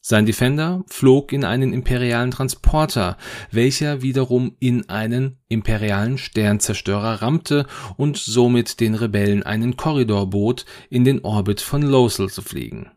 Sein 0.00 0.24
Defender 0.24 0.84
flog 0.86 1.32
in 1.32 1.44
einen 1.44 1.74
imperialen 1.74 2.30
Transporter, 2.30 3.18
welcher 3.50 4.00
wiederum 4.00 4.56
in 4.58 4.88
einen 4.88 5.36
imperialen 5.48 6.16
Sternzerstörer 6.16 7.20
rammte 7.20 7.66
und 7.98 8.16
somit 8.16 8.80
den 8.80 8.94
Rebellen 8.94 9.42
einen 9.42 9.76
Korridor 9.76 10.30
bot, 10.30 10.64
in 10.88 11.04
den 11.04 11.24
Orbit 11.24 11.60
von 11.60 11.82
Lothal 11.82 12.30
zu 12.30 12.40
fliegen. 12.40 12.90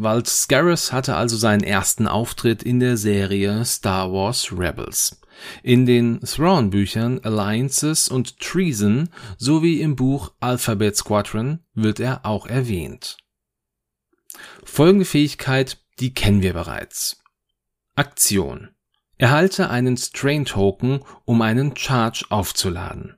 Walt 0.00 0.28
Scarus 0.28 0.92
hatte 0.92 1.16
also 1.16 1.36
seinen 1.36 1.64
ersten 1.64 2.06
Auftritt 2.06 2.62
in 2.62 2.78
der 2.78 2.96
Serie 2.96 3.64
Star 3.64 4.12
Wars 4.12 4.52
Rebels. 4.52 5.20
In 5.64 5.86
den 5.86 6.20
Thrawn-Büchern 6.20 7.18
Alliances 7.24 8.06
und 8.06 8.38
Treason 8.38 9.08
sowie 9.38 9.80
im 9.80 9.96
Buch 9.96 10.32
Alphabet 10.38 10.96
Squadron 10.96 11.58
wird 11.74 11.98
er 11.98 12.24
auch 12.24 12.46
erwähnt. 12.46 13.16
Folgende 14.62 15.04
Fähigkeit, 15.04 15.78
die 15.98 16.14
kennen 16.14 16.42
wir 16.42 16.52
bereits. 16.52 17.20
Aktion. 17.96 18.68
Erhalte 19.16 19.68
einen 19.68 19.96
Strain-Token, 19.96 21.00
um 21.24 21.42
einen 21.42 21.76
Charge 21.76 22.24
aufzuladen. 22.28 23.16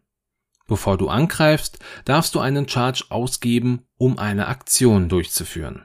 Bevor 0.67 0.97
du 0.97 1.11
angreifst, 1.11 1.79
darfst 2.07 2.35
du 2.35 2.41
einen 2.41 2.67
Charge 2.67 3.05
ausgeben, 3.11 3.87
um 3.99 4.19
eine 4.19 4.49
Aktion 4.49 5.11
durchzuführen. 5.11 5.85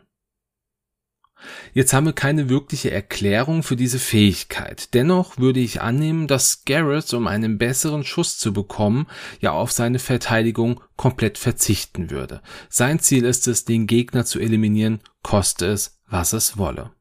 Jetzt 1.74 1.94
haben 1.94 2.06
wir 2.06 2.14
keine 2.14 2.50
wirkliche 2.50 2.92
Erklärung 2.92 3.64
für 3.64 3.76
diese 3.76 4.00
Fähigkeit. 4.00 4.94
Dennoch 4.94 5.38
würde 5.38 5.60
ich 5.60 5.82
annehmen, 5.82 6.28
dass 6.28 6.64
Garrett, 6.66 7.14
um 7.14 7.28
einen 7.28 7.58
besseren 7.58 8.04
Schuss 8.04 8.38
zu 8.38 8.54
bekommen, 8.54 9.08
ja 9.40 9.52
auf 9.52 9.72
seine 9.72 10.00
Verteidigung 10.00 10.82
komplett 10.96 11.38
verzichten 11.38 12.10
würde. 12.10 12.42
Sein 12.70 13.00
Ziel 13.00 13.26
ist 13.26 13.48
es, 13.48 13.66
den 13.66 13.88
Gegner 13.88 14.26
zu 14.26 14.40
eliminieren, 14.40 15.02
koste 15.24 15.68
es, 15.68 16.00
was 16.08 16.34
es 16.34 16.58
wolle. 16.58 16.92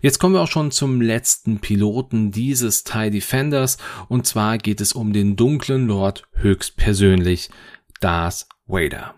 Jetzt 0.00 0.18
kommen 0.18 0.34
wir 0.34 0.42
auch 0.42 0.50
schon 0.50 0.70
zum 0.70 1.00
letzten 1.00 1.60
Piloten 1.60 2.32
dieses 2.32 2.84
TIE 2.84 3.10
Defenders 3.10 3.78
und 4.08 4.26
zwar 4.26 4.58
geht 4.58 4.80
es 4.80 4.92
um 4.92 5.12
den 5.12 5.36
dunklen 5.36 5.86
Lord 5.86 6.24
höchstpersönlich, 6.32 7.50
Darth 8.00 8.46
Vader. 8.66 9.14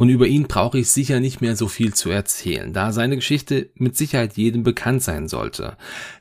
Und 0.00 0.08
über 0.08 0.26
ihn 0.26 0.44
brauche 0.44 0.78
ich 0.78 0.90
sicher 0.90 1.20
nicht 1.20 1.42
mehr 1.42 1.56
so 1.56 1.68
viel 1.68 1.92
zu 1.92 2.08
erzählen, 2.08 2.72
da 2.72 2.90
seine 2.90 3.16
Geschichte 3.16 3.68
mit 3.74 3.98
Sicherheit 3.98 4.34
jedem 4.38 4.62
bekannt 4.62 5.02
sein 5.02 5.28
sollte. 5.28 5.76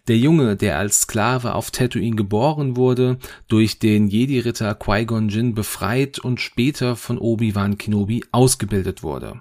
Der 0.09 0.17
Junge, 0.17 0.57
der 0.57 0.77
als 0.77 1.03
Sklave 1.03 1.55
auf 1.55 1.71
Tatooine 1.71 2.17
geboren 2.17 2.75
wurde, 2.75 3.19
durch 3.47 3.79
den 3.79 4.09
Jedi-Ritter 4.09 4.75
Qui-Gon 4.75 5.29
Jinn 5.29 5.55
befreit 5.55 6.19
und 6.19 6.41
später 6.41 6.97
von 6.97 7.17
Obi-Wan 7.17 7.77
Kenobi 7.77 8.25
ausgebildet 8.33 9.01
wurde. 9.01 9.39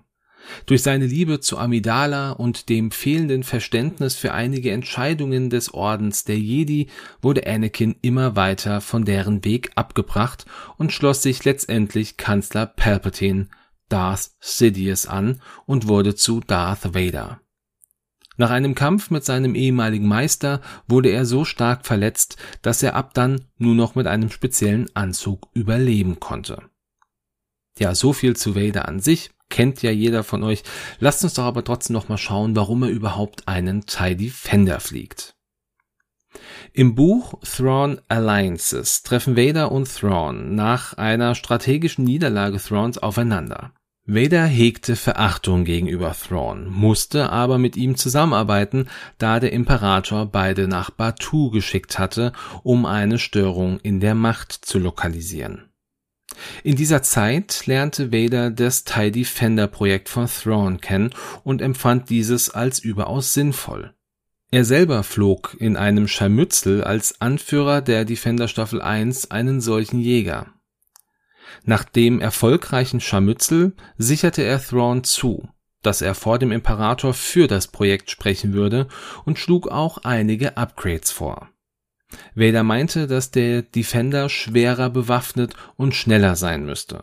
Durch 0.67 0.85
seine 0.85 1.07
Liebe 1.07 1.41
zu 1.41 1.59
Amidala 1.59 2.31
und 2.31 2.69
dem 2.69 2.93
fehlenden 2.93 3.43
Verständnis 3.43 4.15
für 4.15 4.35
einige 4.35 4.71
Entscheidungen 4.71 5.51
des 5.51 5.75
Ordens 5.75 6.23
der 6.23 6.39
Jedi 6.39 6.87
wurde 7.21 7.45
Anakin 7.45 7.97
immer 8.03 8.37
weiter 8.37 8.83
von 8.83 9.05
deren 9.05 9.45
Weg 9.45 9.73
abgebracht 9.75 10.47
und 10.77 10.93
schloss 10.93 11.23
sich 11.23 11.45
letztendlich 11.45 12.19
Kanzler 12.19 12.67
Palpatine 12.67 13.49
Darth 13.89 14.31
Sidious 14.41 15.07
an 15.07 15.41
und 15.67 15.89
wurde 15.89 16.15
zu 16.15 16.41
Darth 16.41 16.95
Vader. 16.95 17.41
Nach 18.37 18.51
einem 18.51 18.77
Kampf 18.77 19.11
mit 19.11 19.25
seinem 19.25 19.57
ehemaligen 19.57 20.07
Meister 20.07 20.61
wurde 20.87 21.09
er 21.09 21.27
so 21.27 21.45
stark 21.45 21.85
verletzt, 21.85 22.37
dass 22.63 22.83
er 22.83 22.95
ab 22.95 23.13
dann 23.13 23.47
nur 23.57 23.75
noch 23.75 23.97
mit 23.97 24.07
einem 24.07 24.31
speziellen 24.31 24.89
Anzug 24.95 25.49
überleben 25.55 26.21
konnte. 26.21 26.63
Ja, 27.79 27.95
so 27.95 28.13
viel 28.13 28.37
zu 28.37 28.55
Vader 28.55 28.87
an 28.87 29.01
sich, 29.01 29.31
kennt 29.51 29.83
ja 29.83 29.91
jeder 29.91 30.23
von 30.23 30.45
euch. 30.45 30.63
Lasst 31.01 31.25
uns 31.25 31.35
doch 31.35 31.45
aber 31.45 31.65
trotzdem 31.65 31.95
noch 31.95 32.09
mal 32.09 32.19
schauen, 32.19 32.55
warum 32.55 32.85
er 32.85 32.91
überhaupt 32.91 33.49
einen 33.49 33.87
TIE 33.87 34.15
Defender 34.15 34.79
fliegt. 34.79 35.35
Im 36.73 36.95
Buch 36.95 37.35
Thrawn 37.43 38.01
Alliances 38.09 39.03
treffen 39.03 39.37
Vader 39.37 39.73
und 39.73 39.93
Thrawn 39.93 40.55
nach 40.55 40.95
einer 40.95 41.35
strategischen 41.35 42.05
Niederlage 42.05 42.59
Thrawns 42.59 42.99
aufeinander. 42.99 43.73
Vader 44.11 44.47
hegte 44.47 44.97
Verachtung 44.97 45.67
gegenüber 45.67 46.15
Thrawn, 46.15 46.67
musste 46.67 47.29
aber 47.31 47.59
mit 47.59 47.77
ihm 47.77 47.95
zusammenarbeiten, 47.95 48.89
da 49.19 49.39
der 49.39 49.53
Imperator 49.53 50.25
beide 50.25 50.67
nach 50.67 50.89
Batu 50.89 51.51
geschickt 51.51 51.99
hatte, 51.99 52.33
um 52.63 52.87
eine 52.87 53.19
Störung 53.19 53.79
in 53.81 54.01
der 54.01 54.15
Macht 54.15 54.53
zu 54.53 54.79
lokalisieren. 54.79 55.69
In 56.65 56.75
dieser 56.75 57.03
Zeit 57.03 57.67
lernte 57.67 58.11
Vader 58.11 58.51
das 58.51 58.85
TIE 58.85 59.11
Defender 59.11 59.67
Projekt 59.67 60.09
von 60.09 60.27
Thrawn 60.27 60.81
kennen 60.81 61.11
und 61.45 61.61
empfand 61.61 62.09
dieses 62.09 62.49
als 62.49 62.79
überaus 62.79 63.35
sinnvoll. 63.35 63.93
Er 64.51 64.65
selber 64.65 65.03
flog 65.03 65.55
in 65.59 65.77
einem 65.77 66.09
Scharmützel 66.09 66.83
als 66.83 67.21
Anführer 67.21 67.83
der 67.83 68.07
Defender 68.07 68.49
Staffel 68.49 68.81
1 68.81 69.31
einen 69.31 69.61
solchen 69.61 70.01
Jäger. 70.01 70.47
Nach 71.65 71.85
dem 71.85 72.21
erfolgreichen 72.21 73.01
Scharmützel 73.01 73.75
sicherte 73.97 74.43
er 74.43 74.63
Thrawn 74.63 75.05
zu, 75.05 75.49
dass 75.83 76.03
er 76.03 76.15
vor 76.15 76.39
dem 76.39 76.53
Imperator 76.53 77.15
für 77.15 77.47
das 77.47 77.69
Projekt 77.69 78.11
sprechen 78.11 78.53
würde 78.53 78.89
und 79.25 79.39
schlug 79.39 79.69
auch 79.69 79.99
einige 79.99 80.57
Upgrades 80.57 81.11
vor. 81.11 81.49
Vader 82.35 82.63
meinte, 82.63 83.07
dass 83.07 83.31
der 83.31 83.63
Defender 83.63 84.29
schwerer 84.29 84.91
bewaffnet 84.91 85.55
und 85.77 85.95
schneller 85.95 86.37
sein 86.37 86.65
müsste. 86.65 87.03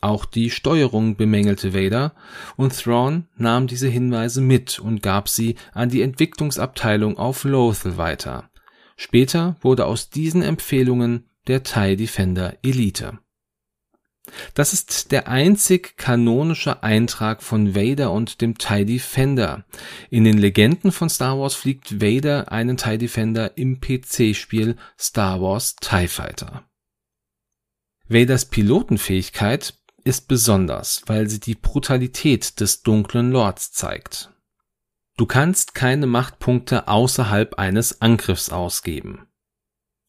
Auch 0.00 0.26
die 0.26 0.50
Steuerung 0.50 1.16
bemängelte 1.16 1.72
Vader 1.72 2.14
und 2.56 2.78
Thrawn 2.78 3.26
nahm 3.36 3.66
diese 3.66 3.88
Hinweise 3.88 4.42
mit 4.42 4.78
und 4.78 5.02
gab 5.02 5.30
sie 5.30 5.56
an 5.72 5.88
die 5.88 6.02
Entwicklungsabteilung 6.02 7.16
auf 7.16 7.44
Lothal 7.44 7.96
weiter. 7.96 8.50
Später 8.96 9.56
wurde 9.62 9.86
aus 9.86 10.10
diesen 10.10 10.42
Empfehlungen 10.42 11.30
der 11.46 11.62
TIE 11.62 11.96
Defender 11.96 12.54
Elite. 12.62 13.18
Das 14.54 14.72
ist 14.72 15.12
der 15.12 15.28
einzig 15.28 15.96
kanonische 15.96 16.82
Eintrag 16.82 17.42
von 17.42 17.74
Vader 17.74 18.10
und 18.12 18.40
dem 18.40 18.56
TIE 18.56 18.84
Defender. 18.84 19.64
In 20.10 20.24
den 20.24 20.38
Legenden 20.38 20.92
von 20.92 21.10
Star 21.10 21.38
Wars 21.38 21.54
fliegt 21.54 22.00
Vader 22.00 22.50
einen 22.50 22.76
TIE 22.76 22.98
Defender 22.98 23.56
im 23.58 23.80
PC-Spiel 23.80 24.76
Star 24.98 25.40
Wars 25.40 25.76
TIE 25.76 26.08
Fighter. 26.08 26.64
Vaders 28.08 28.46
Pilotenfähigkeit 28.46 29.74
ist 30.04 30.28
besonders, 30.28 31.02
weil 31.06 31.28
sie 31.28 31.40
die 31.40 31.54
Brutalität 31.54 32.60
des 32.60 32.82
dunklen 32.82 33.30
Lords 33.30 33.72
zeigt. 33.72 34.30
Du 35.16 35.26
kannst 35.26 35.74
keine 35.74 36.06
Machtpunkte 36.06 36.88
außerhalb 36.88 37.54
eines 37.54 38.00
Angriffs 38.00 38.50
ausgeben. 38.50 39.26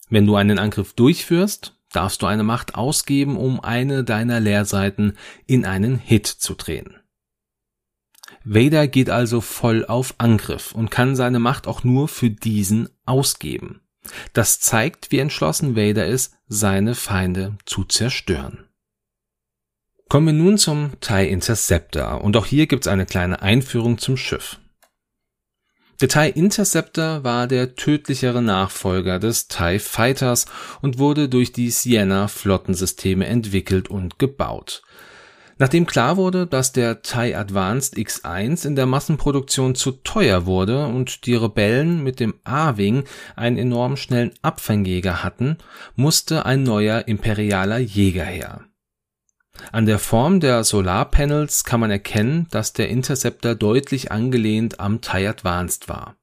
Wenn 0.10 0.26
du 0.26 0.36
einen 0.36 0.60
Angriff 0.60 0.94
durchführst, 0.94 1.75
darfst 1.96 2.22
du 2.22 2.26
eine 2.26 2.44
Macht 2.44 2.76
ausgeben, 2.76 3.38
um 3.38 3.60
eine 3.60 4.04
deiner 4.04 4.40
Leerseiten 4.40 5.18
in 5.46 5.66
einen 5.66 5.98
Hit 5.98 6.28
zu 6.28 6.56
drehen. 6.56 6.96
Vader 8.44 8.88
geht 8.88 9.10
also 9.10 9.42
voll 9.42 9.86
auf 9.86 10.16
Angriff 10.18 10.74
und 10.74 10.92
kann 10.92 11.16
seine 11.16 11.40
Macht 11.40 11.68
auch 11.68 11.84
nur 11.84 12.08
für 12.08 12.30
diesen 12.30 12.90
ausgeben. 13.06 13.82
Das 14.34 14.60
zeigt, 14.60 15.12
wie 15.12 15.20
entschlossen 15.20 15.76
Vader 15.76 16.06
ist, 16.06 16.36
seine 16.48 16.96
Feinde 16.96 17.58
zu 17.66 17.84
zerstören. 17.84 18.66
Kommen 20.10 20.28
wir 20.28 20.34
nun 20.34 20.58
zum 20.60 21.00
TIE 21.02 21.28
Interceptor 21.30 22.22
und 22.22 22.38
auch 22.38 22.46
hier 22.46 22.68
gibt's 22.68 22.88
eine 22.88 23.08
kleine 23.08 23.42
Einführung 23.42 23.98
zum 23.98 24.18
Schiff. 24.18 24.60
Der 26.02 26.10
TIE 26.10 26.32
Interceptor 26.36 27.24
war 27.24 27.48
der 27.48 27.76
tödlichere 27.76 28.42
Nachfolger 28.42 29.18
des 29.18 29.48
TIE 29.48 29.80
Fighters 29.80 30.46
und 30.82 31.00
wurde 31.00 31.30
durch 31.30 31.54
die 31.54 31.70
Sienna 31.70 32.28
Flottensysteme 32.28 33.26
entwickelt 33.26 33.90
und 33.90 34.20
gebaut. 34.20 34.82
Nachdem 35.58 35.86
klar 35.86 36.18
wurde, 36.18 36.48
dass 36.48 36.74
der 36.74 37.02
TIE 37.02 37.34
Advanced 37.34 37.96
X1 37.96 38.68
in 38.68 38.76
der 38.76 38.86
Massenproduktion 38.86 39.74
zu 39.74 39.92
teuer 39.92 40.46
wurde 40.46 40.86
und 40.86 41.26
die 41.26 41.36
Rebellen 41.36 42.04
mit 42.04 42.20
dem 42.20 42.34
A-Wing 42.44 43.06
einen 43.38 43.58
enorm 43.58 43.96
schnellen 43.96 44.34
Abfangjäger 44.42 45.24
hatten, 45.24 45.58
musste 45.96 46.46
ein 46.46 46.64
neuer 46.64 47.08
imperialer 47.08 47.78
Jäger 47.78 48.26
her. 48.26 48.66
An 49.72 49.86
der 49.86 50.00
Form 50.00 50.40
der 50.40 50.64
Solarpanels 50.64 51.64
kann 51.64 51.80
man 51.80 51.92
erkennen, 51.92 52.48
dass 52.52 52.74
der 52.74 52.90
Interceptor 52.90 53.56
deutlich 53.56 54.12
angelehnt 54.12 54.80
am 54.80 55.02
TIE 55.02 55.28
Advanced 55.28 55.90
war. 55.90 56.18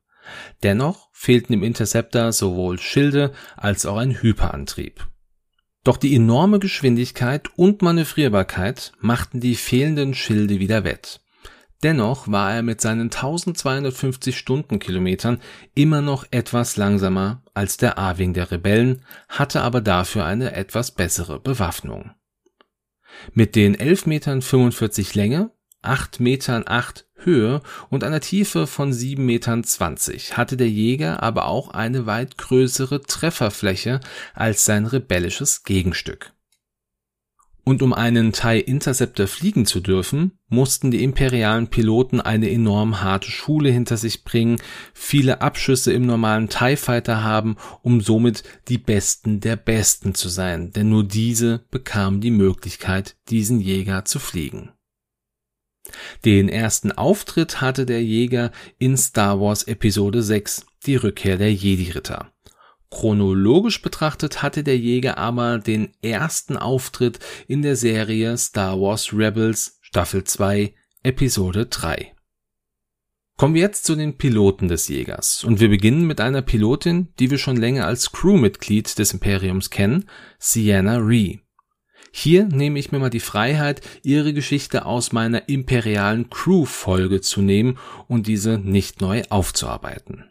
Dennoch 0.62 1.08
fehlten 1.12 1.52
im 1.52 1.62
Interceptor 1.62 2.32
sowohl 2.32 2.78
Schilde 2.78 3.32
als 3.56 3.86
auch 3.86 3.96
ein 3.96 4.22
Hyperantrieb. 4.22 5.06
Doch 5.84 5.96
die 5.96 6.14
enorme 6.14 6.60
Geschwindigkeit 6.60 7.48
und 7.56 7.82
Manövrierbarkeit 7.82 8.92
machten 9.00 9.40
die 9.40 9.56
fehlenden 9.56 10.14
Schilde 10.14 10.60
wieder 10.60 10.84
wett. 10.84 11.20
Dennoch 11.82 12.28
war 12.30 12.54
er 12.54 12.62
mit 12.62 12.80
seinen 12.80 13.10
1250 13.10 14.38
Stundenkilometern 14.38 15.40
immer 15.74 16.00
noch 16.00 16.24
etwas 16.30 16.76
langsamer 16.76 17.42
als 17.54 17.76
der 17.76 17.98
A-Wing 17.98 18.34
der 18.34 18.52
Rebellen, 18.52 19.04
hatte 19.28 19.62
aber 19.62 19.80
dafür 19.80 20.24
eine 20.24 20.54
etwas 20.54 20.92
bessere 20.92 21.40
Bewaffnung. 21.40 22.12
Mit 23.34 23.56
den 23.56 23.74
11 23.74 24.06
Metern 24.06 24.42
45 24.42 25.14
Länge, 25.14 25.50
8 25.82 26.20
Metern 26.20 26.64
8 26.66 27.06
Höhe 27.24 27.60
und 27.88 28.04
einer 28.04 28.20
Tiefe 28.20 28.66
von 28.66 28.92
7 28.92 29.24
Metern 29.24 29.64
20 29.64 30.36
hatte 30.36 30.56
der 30.56 30.68
Jäger 30.68 31.22
aber 31.22 31.46
auch 31.46 31.70
eine 31.70 32.06
weit 32.06 32.38
größere 32.38 33.02
Trefferfläche 33.02 34.00
als 34.34 34.64
sein 34.64 34.86
rebellisches 34.86 35.62
Gegenstück. 35.62 36.31
Und 37.64 37.80
um 37.80 37.92
einen 37.92 38.32
TIE 38.32 38.58
Interceptor 38.58 39.28
fliegen 39.28 39.66
zu 39.66 39.80
dürfen, 39.80 40.32
mussten 40.48 40.90
die 40.90 41.04
imperialen 41.04 41.68
Piloten 41.68 42.20
eine 42.20 42.50
enorm 42.50 43.02
harte 43.02 43.30
Schule 43.30 43.70
hinter 43.70 43.96
sich 43.96 44.24
bringen, 44.24 44.60
viele 44.94 45.40
Abschüsse 45.40 45.92
im 45.92 46.04
normalen 46.04 46.48
TIE 46.48 46.76
Fighter 46.76 47.22
haben, 47.22 47.56
um 47.82 48.00
somit 48.00 48.42
die 48.68 48.78
Besten 48.78 49.38
der 49.38 49.54
Besten 49.54 50.14
zu 50.14 50.28
sein, 50.28 50.72
denn 50.72 50.88
nur 50.88 51.04
diese 51.04 51.64
bekamen 51.70 52.20
die 52.20 52.32
Möglichkeit, 52.32 53.16
diesen 53.28 53.60
Jäger 53.60 54.04
zu 54.04 54.18
fliegen. 54.18 54.72
Den 56.24 56.48
ersten 56.48 56.90
Auftritt 56.90 57.60
hatte 57.60 57.86
der 57.86 58.02
Jäger 58.02 58.50
in 58.78 58.96
Star 58.96 59.40
Wars 59.40 59.64
Episode 59.64 60.22
6, 60.22 60.66
die 60.84 60.96
Rückkehr 60.96 61.36
der 61.36 61.52
Jedi-Ritter. 61.52 62.31
Chronologisch 62.92 63.80
betrachtet 63.80 64.42
hatte 64.42 64.62
der 64.62 64.76
Jäger 64.76 65.16
aber 65.16 65.58
den 65.58 65.88
ersten 66.02 66.58
Auftritt 66.58 67.18
in 67.48 67.62
der 67.62 67.74
Serie 67.74 68.36
Star 68.36 68.78
Wars 68.78 69.14
Rebels 69.14 69.78
Staffel 69.80 70.24
2 70.24 70.74
Episode 71.02 71.66
3. 71.66 72.12
Kommen 73.38 73.54
wir 73.54 73.62
jetzt 73.62 73.86
zu 73.86 73.96
den 73.96 74.18
Piloten 74.18 74.68
des 74.68 74.88
Jägers 74.88 75.42
und 75.42 75.58
wir 75.58 75.70
beginnen 75.70 76.06
mit 76.06 76.20
einer 76.20 76.42
Pilotin, 76.42 77.08
die 77.18 77.30
wir 77.30 77.38
schon 77.38 77.56
länger 77.56 77.86
als 77.86 78.12
Crewmitglied 78.12 78.98
des 78.98 79.14
Imperiums 79.14 79.70
kennen, 79.70 80.04
Sienna 80.38 80.98
Ree. 80.98 81.38
Hier 82.12 82.44
nehme 82.44 82.78
ich 82.78 82.92
mir 82.92 82.98
mal 82.98 83.08
die 83.08 83.20
Freiheit, 83.20 83.80
ihre 84.02 84.34
Geschichte 84.34 84.84
aus 84.84 85.12
meiner 85.12 85.48
imperialen 85.48 86.28
Crew-Folge 86.28 87.22
zu 87.22 87.40
nehmen 87.40 87.78
und 88.06 88.26
diese 88.26 88.58
nicht 88.58 89.00
neu 89.00 89.22
aufzuarbeiten. 89.30 90.26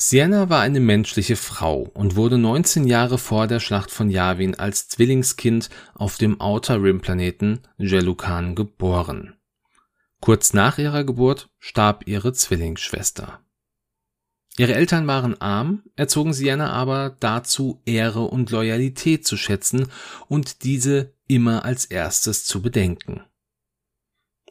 Sienna 0.00 0.48
war 0.48 0.60
eine 0.60 0.78
menschliche 0.78 1.34
Frau 1.34 1.90
und 1.92 2.14
wurde 2.14 2.38
19 2.38 2.86
Jahre 2.86 3.18
vor 3.18 3.48
der 3.48 3.58
Schlacht 3.58 3.90
von 3.90 4.10
Yavin 4.10 4.54
als 4.54 4.86
Zwillingskind 4.86 5.70
auf 5.92 6.18
dem 6.18 6.40
Outer 6.40 6.80
Rim 6.80 7.00
Planeten 7.00 7.62
Jelukan 7.78 8.54
geboren. 8.54 9.34
Kurz 10.20 10.52
nach 10.52 10.78
ihrer 10.78 11.02
Geburt 11.02 11.50
starb 11.58 12.06
ihre 12.06 12.32
Zwillingsschwester. 12.32 13.40
Ihre 14.56 14.76
Eltern 14.76 15.08
waren 15.08 15.40
arm, 15.40 15.82
erzogen 15.96 16.32
Sienna 16.32 16.70
aber 16.70 17.16
dazu, 17.18 17.82
Ehre 17.84 18.22
und 18.22 18.52
Loyalität 18.52 19.26
zu 19.26 19.36
schätzen 19.36 19.88
und 20.28 20.62
diese 20.62 21.12
immer 21.26 21.64
als 21.64 21.86
erstes 21.86 22.44
zu 22.44 22.62
bedenken. 22.62 23.24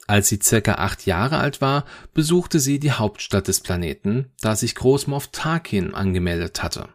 Als 0.08 0.30
sie 0.30 0.40
circa 0.42 0.76
acht 0.76 1.06
Jahre 1.06 1.38
alt 1.38 1.60
war, 1.60 1.84
besuchte 2.14 2.62
sie 2.62 2.80
die 2.80 2.94
Hauptstadt 2.94 3.50
des 3.50 3.60
Planeten, 3.60 4.32
da 4.40 4.56
sich 4.56 4.74
Großmoff 4.74 5.28
Tarkin 5.28 5.94
angemeldet 5.94 6.64
hatte. 6.64 6.88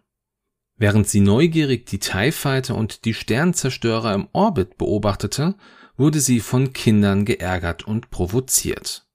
Während 0.78 1.06
sie 1.08 1.20
neugierig 1.20 1.86
die 1.86 1.98
TIE 1.98 2.32
Fighter 2.32 2.74
und 2.74 3.04
die 3.04 3.14
Sternzerstörer 3.14 4.14
im 4.14 4.28
Orbit 4.32 4.78
beobachtete, 4.78 5.54
wurde 5.96 6.20
sie 6.20 6.40
von 6.40 6.72
Kindern 6.72 7.26
geärgert 7.26 7.86
und 7.86 8.10
provoziert. 8.10 9.06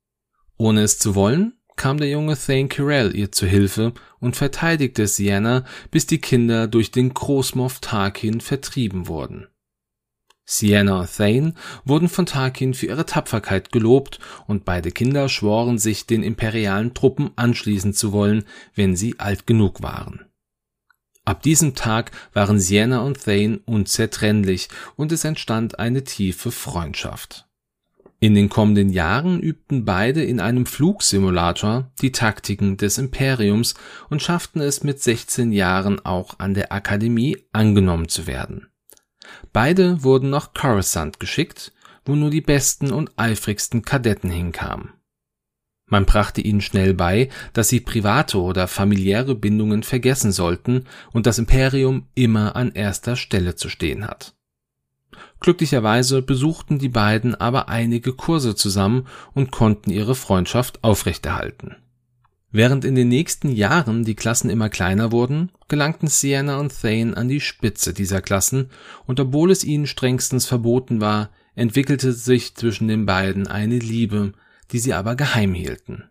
Ohne 0.57 0.83
es 0.83 0.99
zu 0.99 1.15
wollen, 1.15 1.53
kam 1.75 1.97
der 1.97 2.10
junge 2.10 2.38
Thane 2.38 2.67
Kirell 2.67 3.15
ihr 3.15 3.31
zu 3.31 3.45
Hilfe 3.47 3.93
und 4.19 4.36
verteidigte 4.36 5.07
Sienna, 5.07 5.65
bis 5.89 6.05
die 6.05 6.19
Kinder 6.19 6.67
durch 6.67 6.91
den 6.91 7.13
Großmoff 7.13 7.79
Tarkin 7.79 8.41
vertrieben 8.41 9.07
wurden. 9.07 9.47
Sienna 10.49 11.01
und 11.01 11.13
Thane 11.13 11.53
wurden 11.83 12.07
von 12.07 12.25
Tarkin 12.25 12.73
für 12.73 12.86
ihre 12.86 13.05
Tapferkeit 13.05 13.73
gelobt 13.73 14.19
und 14.47 14.63
beide 14.63 14.91
Kinder 14.91 15.27
schworen 15.27 15.77
sich 15.77 16.07
den 16.07 16.23
imperialen 16.23 16.93
Truppen 16.93 17.31
anschließen 17.36 17.93
zu 17.93 18.13
wollen, 18.13 18.45
wenn 18.73 18.95
sie 18.95 19.19
alt 19.19 19.45
genug 19.45 19.83
waren. 19.83 20.21
Ab 21.25 21.41
diesem 21.41 21.75
Tag 21.75 22.12
waren 22.31 22.62
Sienna 22.62 23.01
und 23.01 23.21
Thane 23.25 23.60
unzertrennlich 23.65 24.69
und 24.95 25.12
es 25.12 25.25
entstand 25.25 25.79
eine 25.79 26.05
tiefe 26.05 26.51
Freundschaft. 26.51 27.45
In 28.21 28.33
den 28.33 28.47
kommenden 28.47 28.89
Jahren 28.89 29.41
übten 29.41 29.83
beide 29.83 30.23
in 30.23 30.39
einem 30.39 30.65
Flugsimulator 30.65 31.91
die 32.01 32.13
Taktiken 32.13 32.77
des 32.77 32.97
Imperiums 32.97 33.75
und 34.10 34.23
schafften 34.23 34.62
es 34.62 34.83
mit 34.83 35.03
16 35.03 35.51
Jahren 35.51 36.03
auch 36.03 36.39
an 36.39 36.53
der 36.53 36.71
Akademie 36.71 37.38
angenommen 37.51 38.07
zu 38.07 38.25
werden. 38.25 38.67
Beide 39.53 40.03
wurden 40.03 40.29
nach 40.29 40.53
Coruscant 40.53 41.19
geschickt, 41.19 41.73
wo 42.05 42.15
nur 42.15 42.29
die 42.29 42.41
besten 42.41 42.91
und 42.91 43.11
eifrigsten 43.17 43.83
Kadetten 43.83 44.29
hinkamen. 44.29 44.93
Man 45.89 46.05
brachte 46.05 46.41
ihnen 46.41 46.61
schnell 46.61 46.93
bei, 46.93 47.29
dass 47.53 47.69
sie 47.69 47.79
private 47.79 48.41
oder 48.41 48.67
familiäre 48.67 49.35
Bindungen 49.35 49.83
vergessen 49.83 50.33
sollten 50.33 50.83
und 51.13 51.25
das 51.25 51.39
Imperium 51.39 52.07
immer 52.13 52.57
an 52.57 52.73
erster 52.73 53.15
Stelle 53.15 53.55
zu 53.55 53.69
stehen 53.69 54.05
hat. 54.05 54.35
Glücklicherweise 55.39 56.21
besuchten 56.21 56.77
die 56.77 56.89
beiden 56.89 57.35
aber 57.35 57.69
einige 57.69 58.13
Kurse 58.13 58.55
zusammen 58.55 59.07
und 59.33 59.51
konnten 59.51 59.89
ihre 59.89 60.15
Freundschaft 60.15 60.83
aufrechterhalten. 60.83 61.77
Während 62.51 62.86
in 62.86 62.95
den 62.95 63.10
nächsten 63.10 63.49
Jahren 63.49 64.05
die 64.05 64.15
Klassen 64.15 64.49
immer 64.49 64.69
kleiner 64.69 65.12
wurden, 65.12 65.51
gelangten 65.67 66.07
Sienna 66.07 66.60
und 66.60 66.73
Thane 66.81 67.15
an 67.17 67.27
die 67.27 67.41
Spitze 67.41 67.93
dieser 67.93 68.21
Klassen, 68.21 68.69
und 69.05 69.19
obwohl 69.19 69.51
es 69.51 69.63
ihnen 69.63 69.86
strengstens 69.86 70.45
verboten 70.45 71.01
war, 71.01 71.29
entwickelte 71.55 72.13
sich 72.13 72.55
zwischen 72.55 72.88
den 72.88 73.05
beiden 73.05 73.47
eine 73.47 73.79
Liebe, 73.79 74.31
die 74.71 74.79
sie 74.79 74.93
aber 74.93 75.15
geheim 75.15 75.53
hielten. 75.53 76.03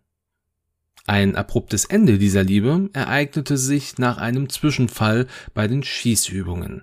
Ein 1.07 1.37
abruptes 1.37 1.85
Ende 1.85 2.19
dieser 2.19 2.43
Liebe 2.43 2.91
ereignete 2.93 3.57
sich 3.57 3.97
nach 3.97 4.19
einem 4.19 4.49
Zwischenfall 4.49 5.29
bei 5.55 5.69
den 5.69 5.85
Schießübungen. 5.85 6.83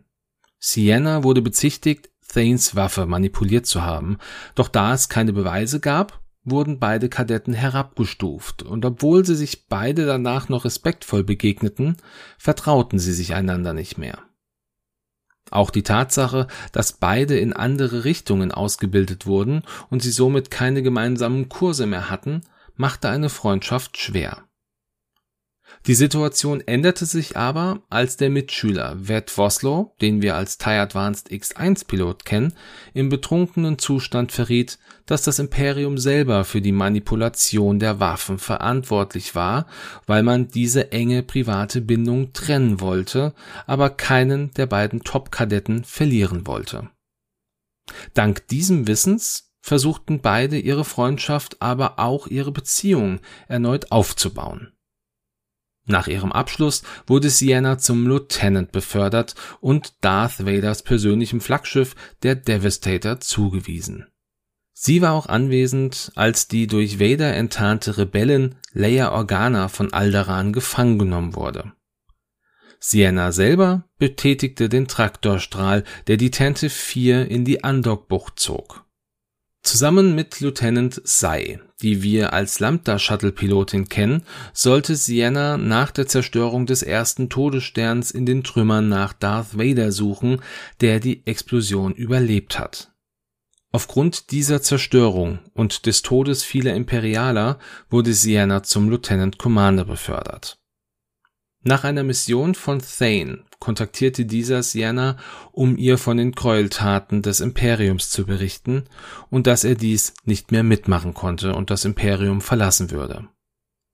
Sienna 0.59 1.23
wurde 1.23 1.41
bezichtigt, 1.41 2.09
Thanes 2.25 2.75
Waffe 2.75 3.05
manipuliert 3.05 3.65
zu 3.65 3.83
haben, 3.83 4.17
doch 4.55 4.69
da 4.69 4.93
es 4.93 5.09
keine 5.09 5.33
Beweise 5.33 5.81
gab, 5.81 6.22
wurden 6.43 6.79
beide 6.79 7.10
Kadetten 7.10 7.53
herabgestuft, 7.53 8.63
und 8.63 8.86
obwohl 8.86 9.25
sie 9.25 9.36
sich 9.36 9.67
beide 9.67 10.06
danach 10.06 10.49
noch 10.49 10.65
respektvoll 10.65 11.23
begegneten, 11.23 11.97
vertrauten 12.38 12.99
sie 12.99 13.13
sich 13.13 13.34
einander 13.34 13.73
nicht 13.73 13.97
mehr. 13.97 14.19
Auch 15.51 15.69
die 15.69 15.84
Tatsache, 15.84 16.47
dass 16.71 16.93
beide 16.93 17.38
in 17.38 17.53
andere 17.53 18.06
Richtungen 18.06 18.51
ausgebildet 18.51 19.25
wurden 19.25 19.63
und 19.89 20.01
sie 20.01 20.12
somit 20.12 20.51
keine 20.51 20.82
gemeinsamen 20.82 21.49
Kurse 21.49 21.86
mehr 21.86 22.10
hatten, 22.10 22.41
machte 22.75 23.10
eine 23.10 23.29
Freundschaft 23.29 23.97
schwer. 23.97 24.43
Die 25.85 25.95
Situation 25.95 26.61
änderte 26.61 27.05
sich 27.05 27.35
aber, 27.35 27.81
als 27.89 28.15
der 28.15 28.29
Mitschüler 28.29 28.95
Ved 28.97 29.29
Voslo, 29.29 29.93
den 30.01 30.21
wir 30.21 30.37
als 30.37 30.57
TIE 30.57 30.79
Advanced 30.79 31.29
X1 31.29 31.85
Pilot 31.87 32.23
kennen, 32.23 32.53
im 32.93 33.09
betrunkenen 33.09 33.77
Zustand 33.77 34.31
verriet, 34.31 34.79
dass 35.05 35.23
das 35.23 35.39
Imperium 35.39 35.97
selber 35.97 36.45
für 36.45 36.61
die 36.61 36.71
Manipulation 36.71 37.79
der 37.79 37.99
Waffen 37.99 38.39
verantwortlich 38.39 39.35
war, 39.35 39.67
weil 40.05 40.23
man 40.23 40.47
diese 40.47 40.93
enge 40.93 41.21
private 41.21 41.81
Bindung 41.81 42.31
trennen 42.31 42.79
wollte, 42.79 43.33
aber 43.67 43.89
keinen 43.89 44.51
der 44.51 44.67
beiden 44.67 45.03
Top-Kadetten 45.03 45.83
verlieren 45.83 46.47
wollte. 46.47 46.91
Dank 48.13 48.47
diesem 48.47 48.87
Wissens 48.87 49.51
versuchten 49.59 50.21
beide 50.21 50.57
ihre 50.57 50.85
Freundschaft, 50.85 51.61
aber 51.61 51.99
auch 51.99 52.27
ihre 52.27 52.53
Beziehung 52.53 53.19
erneut 53.49 53.91
aufzubauen. 53.91 54.71
Nach 55.85 56.07
ihrem 56.07 56.31
Abschluss 56.31 56.83
wurde 57.07 57.29
Sienna 57.29 57.77
zum 57.77 58.07
Lieutenant 58.07 58.71
befördert 58.71 59.35
und 59.59 59.93
Darth 60.01 60.45
Vaders 60.45 60.81
persönlichem 60.81 61.41
Flaggschiff, 61.41 61.95
der 62.23 62.35
Devastator, 62.35 63.19
zugewiesen. 63.19 64.07
Sie 64.73 65.01
war 65.01 65.13
auch 65.13 65.27
anwesend, 65.27 66.11
als 66.15 66.47
die 66.47 66.67
durch 66.67 66.99
Vader 66.99 67.35
enttarnte 67.35 67.97
Rebellin 67.97 68.55
Leia 68.71 69.11
Organa 69.11 69.67
von 69.67 69.93
Alderaan 69.93 70.51
gefangen 70.53 70.99
genommen 70.99 71.35
wurde. 71.35 71.73
Sienna 72.79 73.31
selber 73.31 73.87
betätigte 73.97 74.67
den 74.67 74.87
Traktorstrahl, 74.87 75.83
der 76.07 76.17
die 76.17 76.31
Tente 76.31 76.69
4 76.69 77.29
in 77.29 77.45
die 77.45 77.63
Andockbucht 77.63 78.39
zog. 78.39 78.85
Zusammen 79.63 80.13
mit 80.13 80.41
Lieutenant 80.41 81.02
Sai, 81.06 81.62
die 81.82 82.04
wir 82.04 82.34
als 82.34 82.60
Lambda-Shuttle-Pilotin 82.60 83.88
kennen, 83.88 84.23
sollte 84.52 84.97
Sienna 84.97 85.58
nach 85.58 85.91
der 85.91 86.06
Zerstörung 86.06 86.65
des 86.65 86.84
ersten 86.84 87.30
Todessterns 87.30 88.12
in 88.12 88.26
den 88.26 88.43
Trümmern 88.43 88.89
nach 88.89 89.13
Darth 89.13 89.58
Vader 89.58 89.93
suchen, 89.93 90.41
der 90.82 90.99
die 90.99 91.26
Explosion 91.26 91.93
überlebt 91.93 92.60
hat. 92.60 92.91
Aufgrund 93.71 94.32
dieser 94.32 94.62
Zerstörung 94.62 95.39
und 95.54 95.86
des 95.86 96.02
Todes 96.02 96.43
vieler 96.43 96.76
Imperialer 96.76 97.58
wurde 97.89 98.13
Sienna 98.13 98.63
zum 98.63 98.89
Lieutenant 98.89 99.39
Commander 99.39 99.86
befördert. 99.86 100.62
Nach 101.63 101.86
einer 101.86 102.04
Mission 102.04 102.56
von 102.56 102.82
Thane 102.82 103.45
kontaktierte 103.60 104.26
dieser 104.26 104.63
Sienna, 104.63 105.17
um 105.54 105.78
ihr 105.78 105.97
von 105.97 106.17
den 106.17 106.34
Gräueltaten 106.34 107.21
des 107.21 107.39
Imperiums 107.39 108.10
zu 108.10 108.26
berichten 108.26 108.84
und 109.30 109.47
dass 109.47 109.63
er 109.63 109.76
dies 109.76 110.13
nicht 110.26 110.52
mehr 110.52 110.63
mitmachen 110.63 111.13
konnte 111.13 111.56
und 111.56 111.69
das 111.69 111.86
Imperium 111.86 112.41
verlassen 112.41 112.91
würde. 112.91 113.30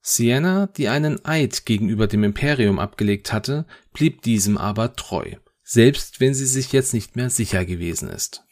Sienna, 0.02 0.66
die 0.66 0.90
einen 0.90 1.24
Eid 1.24 1.68
gegenüber 1.68 2.08
dem 2.08 2.24
Imperium 2.24 2.80
abgelegt 2.80 3.32
hatte, 3.32 3.68
blieb 3.94 4.24
diesem 4.24 4.58
aber 4.58 4.96
treu, 4.96 5.36
selbst 5.62 6.20
wenn 6.20 6.34
sie 6.34 6.48
sich 6.48 6.72
jetzt 6.72 6.96
nicht 6.96 7.16
mehr 7.16 7.30
sicher 7.30 7.66
gewesen 7.66 8.10
ist. 8.10 8.44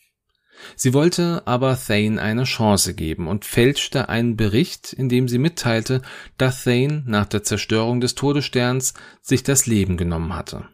Sie 0.76 0.94
wollte 0.94 1.44
aber 1.46 1.78
Thane 1.78 2.22
eine 2.22 2.44
Chance 2.44 2.94
geben 2.94 3.28
und 3.28 3.46
fälschte 3.46 4.10
einen 4.10 4.38
Bericht, 4.38 4.94
in 4.94 5.10
dem 5.10 5.28
sie 5.28 5.38
mitteilte, 5.38 6.02
dass 6.38 6.64
Thane 6.64 7.04
nach 7.06 7.26
der 7.26 7.44
Zerstörung 7.44 8.02
des 8.02 8.16
Todessterns 8.16 8.94
sich 9.22 9.44
das 9.44 9.66
Leben 9.66 9.98
genommen 9.98 10.36
hatte. 10.36 10.68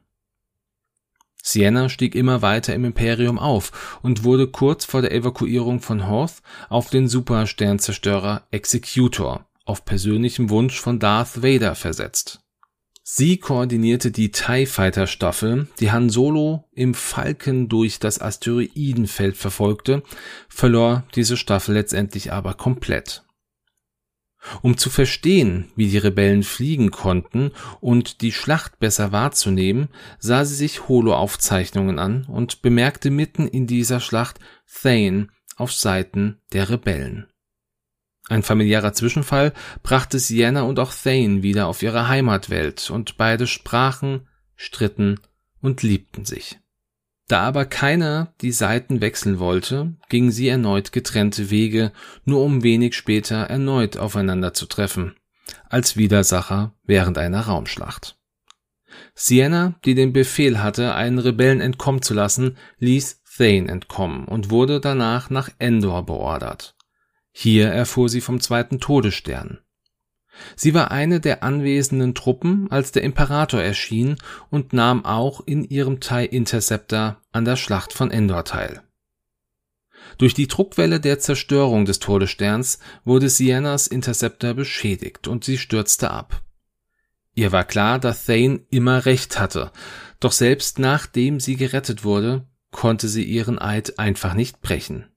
Sienna 1.46 1.89
stieg 1.89 2.15
immer 2.15 2.41
weiter 2.41 2.74
im 2.74 2.86
Imperium 2.86 3.38
auf 3.38 4.00
und 4.02 4.24
wurde 4.24 4.48
kurz 4.48 4.86
vor 4.86 5.02
der 5.02 5.12
Evakuierung 5.12 5.82
von 5.82 6.08
Hoth 6.08 6.36
auf 6.69 6.89
den 6.89 7.10
Supersternzerstörer 7.10 8.48
Executor 8.52 9.46
auf 9.65 9.84
persönlichem 9.84 10.50
Wunsch 10.50 10.80
von 10.80 11.00
Darth 11.00 11.43
Vader 11.43 11.76
versetzt. 11.76 12.43
Sie 13.06 13.36
koordinierte 13.36 14.12
die 14.12 14.32
TIE 14.32 14.66
Fighter 14.66 15.08
Staffel, 15.08 15.68
die 15.82 15.92
Han 15.92 16.10
Solo 16.10 16.70
im 16.72 16.94
Falken 16.94 17.68
durch 17.68 18.00
das 18.00 18.22
Asteroidenfeld 18.22 19.36
verfolgte, 19.36 20.04
verlor 20.48 21.04
diese 21.13 21.36
Staffel 21.36 21.74
letztendlich 21.74 22.32
aber 22.32 22.54
komplett. 22.54 23.26
Um 24.62 24.78
zu 24.78 24.89
verstehen, 24.89 25.70
wie 25.76 25.88
die 25.88 25.98
Rebellen 25.98 26.44
fliegen 26.44 26.92
konnten 26.92 27.52
und 27.82 28.22
die 28.22 28.32
Schlacht 28.32 28.80
besser 28.80 29.12
wahrzunehmen, 29.12 29.89
sah 30.20 30.46
sie 30.46 30.56
sich 30.56 30.88
Holo-Aufzeichnungen 30.88 32.00
an 32.00 32.26
und 32.26 32.62
bemerkte 32.62 33.10
mitten 33.10 33.48
in 33.48 33.68
dieser 33.68 34.00
Schlacht 34.00 34.39
Thane 34.66 35.28
auf 35.58 35.74
Seiten 35.74 36.42
der 36.54 36.70
Rebellen. 36.70 37.28
Ein 38.30 38.44
familiärer 38.44 38.94
Zwischenfall 38.94 39.54
brachte 39.82 40.18
Sienna 40.20 40.62
und 40.62 40.80
auch 40.80 40.94
Thane 40.94 41.44
wieder 41.44 41.68
auf 41.68 41.84
ihre 41.84 42.08
Heimatwelt 42.08 42.90
und 42.90 43.18
beide 43.18 43.48
sprachen, 43.48 44.28
stritten 44.56 45.20
und 45.62 45.84
liebten 45.84 46.26
sich. 46.26 46.60
Da 47.28 47.42
aber 47.42 47.66
keiner 47.66 48.34
die 48.42 48.52
Seiten 48.52 49.02
wechseln 49.02 49.40
wollte, 49.40 49.96
gingen 50.10 50.32
sie 50.32 50.48
erneut 50.48 50.92
getrennte 50.92 51.50
Wege, 51.50 51.92
nur 52.26 52.44
um 52.44 52.64
wenig 52.64 52.96
später 52.96 53.38
erneut 53.38 53.98
aufeinander 53.98 54.54
zu 54.54 54.66
treffen, 54.66 55.16
als 55.70 55.96
Widersacher 55.98 56.74
während 56.84 57.18
einer 57.18 57.42
Raumschlacht. 57.42 58.18
Sienna, 59.16 59.76
die 59.86 59.96
den 59.96 60.14
Befehl 60.14 60.62
hatte, 60.62 60.96
einen 60.96 61.20
Rebellen 61.20 61.62
entkommen 61.62 62.02
zu 62.02 62.14
lassen, 62.14 62.58
ließ 62.80 63.22
Thane 63.24 63.70
entkommen 63.70 64.26
und 64.26 64.50
wurde 64.50 64.80
danach 64.80 65.30
nach 65.30 65.50
Endor 65.60 66.06
beordert. 66.06 66.76
Hier 67.34 67.67
erfuhr 67.67 68.08
sie 68.10 68.22
vom 68.22 68.39
zweiten 68.39 68.80
Todesstern. 68.80 69.60
Sie 70.56 70.74
war 70.74 70.91
eine 70.91 71.19
der 71.19 71.43
anwesenden 71.43 72.15
Truppen, 72.15 72.72
als 72.72 72.91
der 72.91 73.04
Imperator 73.04 73.62
erschien 73.62 74.17
und 74.50 74.74
nahm 74.74 75.04
auch 75.04 75.41
in 75.46 75.63
ihrem 75.63 76.00
TIE 76.00 76.26
Interceptor 76.26 77.22
an 77.32 77.46
der 77.46 77.56
Schlacht 77.56 77.91
von 77.93 78.12
Endor 78.12 78.46
teil. 78.46 78.82
Durch 80.17 80.34
die 80.34 80.48
Druckwelle 80.48 81.00
der 81.00 81.19
Zerstörung 81.19 81.86
des 81.86 82.00
Todessterns 82.00 82.80
wurde 83.04 83.30
Siennas 83.30 83.88
Interceptor 83.88 84.54
beschädigt 84.54 85.28
und 85.28 85.43
sie 85.43 85.58
stürzte 85.58 86.12
ab. 86.12 86.41
Ihr 87.36 87.52
war 87.52 87.63
klar, 87.63 87.98
dass 88.00 88.26
Thane 88.26 88.62
immer 88.69 89.06
recht 89.06 89.39
hatte, 89.39 89.72
doch 90.19 90.32
selbst 90.32 90.78
nachdem 90.78 91.39
sie 91.39 91.56
gerettet 91.56 92.04
wurde, 92.04 92.48
konnte 92.72 93.08
sie 93.08 93.24
ihren 93.24 93.60
Eid 93.60 93.98
einfach 93.98 94.36
nicht 94.36 94.62
brechen. 94.62 95.12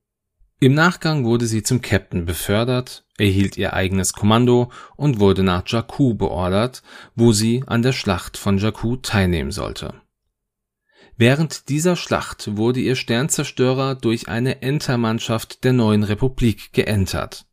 Im 0.59 0.73
Nachgang 0.73 1.25
wurde 1.25 1.47
sie 1.47 1.63
zum 1.63 1.83
Captain 1.83 2.25
befördert, 2.25 3.05
erhielt 3.19 3.59
ihr 3.59 3.75
eigenes 3.75 4.15
Kommando 4.15 4.73
und 4.97 5.21
wurde 5.21 5.43
nach 5.43 5.65
Jakku 5.67 6.15
beordert, 6.15 6.83
wo 7.15 7.33
sie 7.33 7.63
an 7.67 7.83
der 7.83 7.93
Schlacht 7.93 8.39
von 8.39 8.57
Jakku 8.57 8.97
teilnehmen 8.97 9.51
sollte. 9.51 10.01
Während 11.19 11.69
dieser 11.69 11.95
Schlacht 11.95 12.57
wurde 12.57 12.81
ihr 12.81 12.97
Sternzerstörer 12.97 13.97
durch 13.97 14.29
eine 14.29 14.63
Entermannschaft 14.63 15.63
der 15.65 15.75
neuen 15.75 16.03
Republik 16.03 16.73
geentert. 16.73 17.47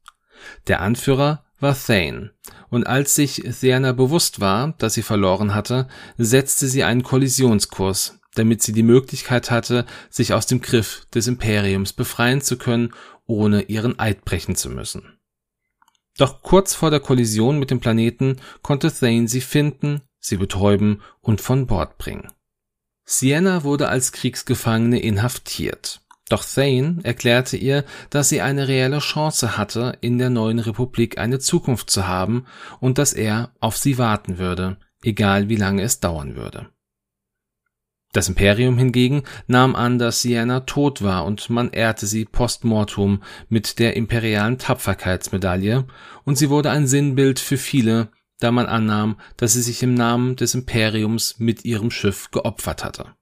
Der 0.67 0.81
Anführer 0.81 1.43
war 1.59 1.75
Thane, 1.75 2.31
und 2.69 2.87
als 2.87 3.15
sich 3.15 3.43
Theana 3.59 3.91
bewusst 3.91 4.39
war, 4.39 4.75
dass 4.77 4.93
sie 4.93 5.01
verloren 5.01 5.53
hatte, 5.53 5.87
setzte 6.17 6.67
sie 6.67 6.83
einen 6.83 7.03
Kollisionskurs, 7.03 8.19
damit 8.35 8.61
sie 8.61 8.73
die 8.73 8.83
Möglichkeit 8.83 9.51
hatte, 9.51 9.85
sich 10.09 10.33
aus 10.33 10.45
dem 10.45 10.61
Griff 10.61 11.05
des 11.13 11.27
Imperiums 11.27 11.93
befreien 11.93 12.41
zu 12.41 12.57
können, 12.57 12.93
ohne 13.25 13.63
ihren 13.63 13.99
Eid 13.99 14.25
brechen 14.25 14.55
zu 14.55 14.69
müssen. 14.69 15.17
Doch 16.17 16.41
kurz 16.41 16.75
vor 16.75 16.91
der 16.91 16.99
Kollision 16.99 17.59
mit 17.59 17.71
dem 17.71 17.79
Planeten 17.79 18.37
konnte 18.61 18.91
Thane 18.93 19.27
sie 19.27 19.41
finden, 19.41 20.01
sie 20.19 20.37
betäuben 20.37 21.01
und 21.21 21.41
von 21.41 21.65
Bord 21.65 21.97
bringen. 21.97 22.31
Sienna 23.05 23.63
wurde 23.63 23.89
als 23.89 24.11
Kriegsgefangene 24.11 24.99
inhaftiert. 24.99 26.01
Doch 26.29 26.45
Thane 26.45 26.99
erklärte 27.03 27.57
ihr, 27.57 27.83
dass 28.09 28.29
sie 28.29 28.41
eine 28.41 28.67
reelle 28.67 28.99
Chance 28.99 29.57
hatte, 29.57 29.97
in 30.01 30.17
der 30.17 30.29
neuen 30.29 30.59
Republik 30.59 31.17
eine 31.17 31.39
Zukunft 31.39 31.89
zu 31.89 32.07
haben 32.07 32.45
und 32.79 32.97
dass 32.97 33.13
er 33.13 33.51
auf 33.59 33.75
sie 33.77 33.97
warten 33.97 34.37
würde, 34.37 34.77
egal 35.03 35.49
wie 35.49 35.57
lange 35.57 35.81
es 35.81 35.99
dauern 35.99 36.35
würde. 36.35 36.69
Das 38.13 38.29
Imperium 38.29 38.77
hingegen 38.77 39.23
nahm 39.47 39.75
an, 39.75 39.97
dass 39.97 40.21
Sienna 40.21 40.61
tot 40.61 41.01
war 41.01 41.25
und 41.25 41.49
man 41.49 41.71
ehrte 41.71 42.05
sie 42.05 42.25
postmortum 42.25 43.23
mit 43.49 43.79
der 43.79 43.97
imperialen 43.97 44.59
Tapferkeitsmedaille 44.59 45.85
und 46.23 46.37
sie 46.37 46.49
wurde 46.51 46.69
ein 46.69 46.85
Sinnbild 46.85 47.39
für 47.39 47.57
viele, 47.57 48.09
da 48.39 48.51
man 48.51 48.67
annahm, 48.67 49.19
dass 49.35 49.53
sie 49.53 49.63
sich 49.63 49.81
im 49.81 49.95
Namen 49.95 50.35
des 50.35 50.53
Imperiums 50.53 51.39
mit 51.39 51.65
ihrem 51.65 51.89
Schiff 51.89 52.29
geopfert 52.29 52.83
hatte. 52.83 53.15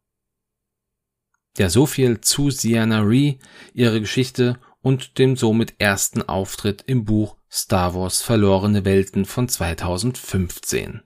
Ja, 1.57 1.69
so 1.69 1.85
viel 1.85 2.19
zu 2.19 2.49
Sienna 2.49 2.99
Ree, 2.99 3.35
ihre 3.73 4.01
Geschichte 4.01 4.59
und 4.81 5.17
dem 5.19 5.37
somit 5.37 5.75
ersten 5.79 6.21
Auftritt 6.21 6.83
im 6.87 7.05
Buch 7.05 7.37
Star 7.49 7.95
Wars 7.95 8.21
Verlorene 8.21 8.83
Welten 8.83 9.23
von 9.23 9.47
2015. 9.47 11.01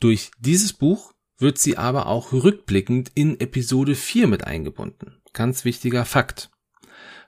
Durch 0.00 0.30
dieses 0.38 0.72
Buch 0.72 1.12
wird 1.38 1.58
sie 1.58 1.76
aber 1.76 2.06
auch 2.06 2.32
rückblickend 2.32 3.10
in 3.14 3.38
Episode 3.40 3.94
4 3.94 4.26
mit 4.26 4.44
eingebunden. 4.44 5.20
Ganz 5.32 5.64
wichtiger 5.64 6.04
Fakt. 6.04 6.50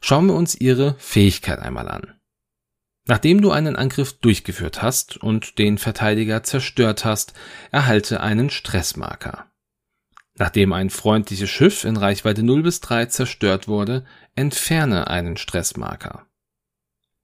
Schauen 0.01 0.27
wir 0.27 0.35
uns 0.35 0.55
ihre 0.55 0.95
Fähigkeit 0.99 1.59
einmal 1.59 1.89
an. 1.89 2.15
Nachdem 3.07 3.41
du 3.41 3.51
einen 3.51 3.75
Angriff 3.75 4.13
durchgeführt 4.13 4.83
hast 4.83 5.17
und 5.17 5.59
den 5.59 5.79
Verteidiger 5.79 6.43
zerstört 6.43 7.05
hast, 7.05 7.33
erhalte 7.71 8.21
einen 8.21 8.51
Stressmarker. 8.51 9.51
Nachdem 10.37 10.73
ein 10.73 10.91
freundliches 10.91 11.51
Schiff 11.51 11.85
in 11.85 11.97
Reichweite 11.97 12.43
0 12.43 12.63
bis 12.63 12.81
3 12.81 13.07
zerstört 13.07 13.67
wurde, 13.67 14.05
entferne 14.37 15.09
einen 15.09 15.37
Stressmarker. 15.37 16.27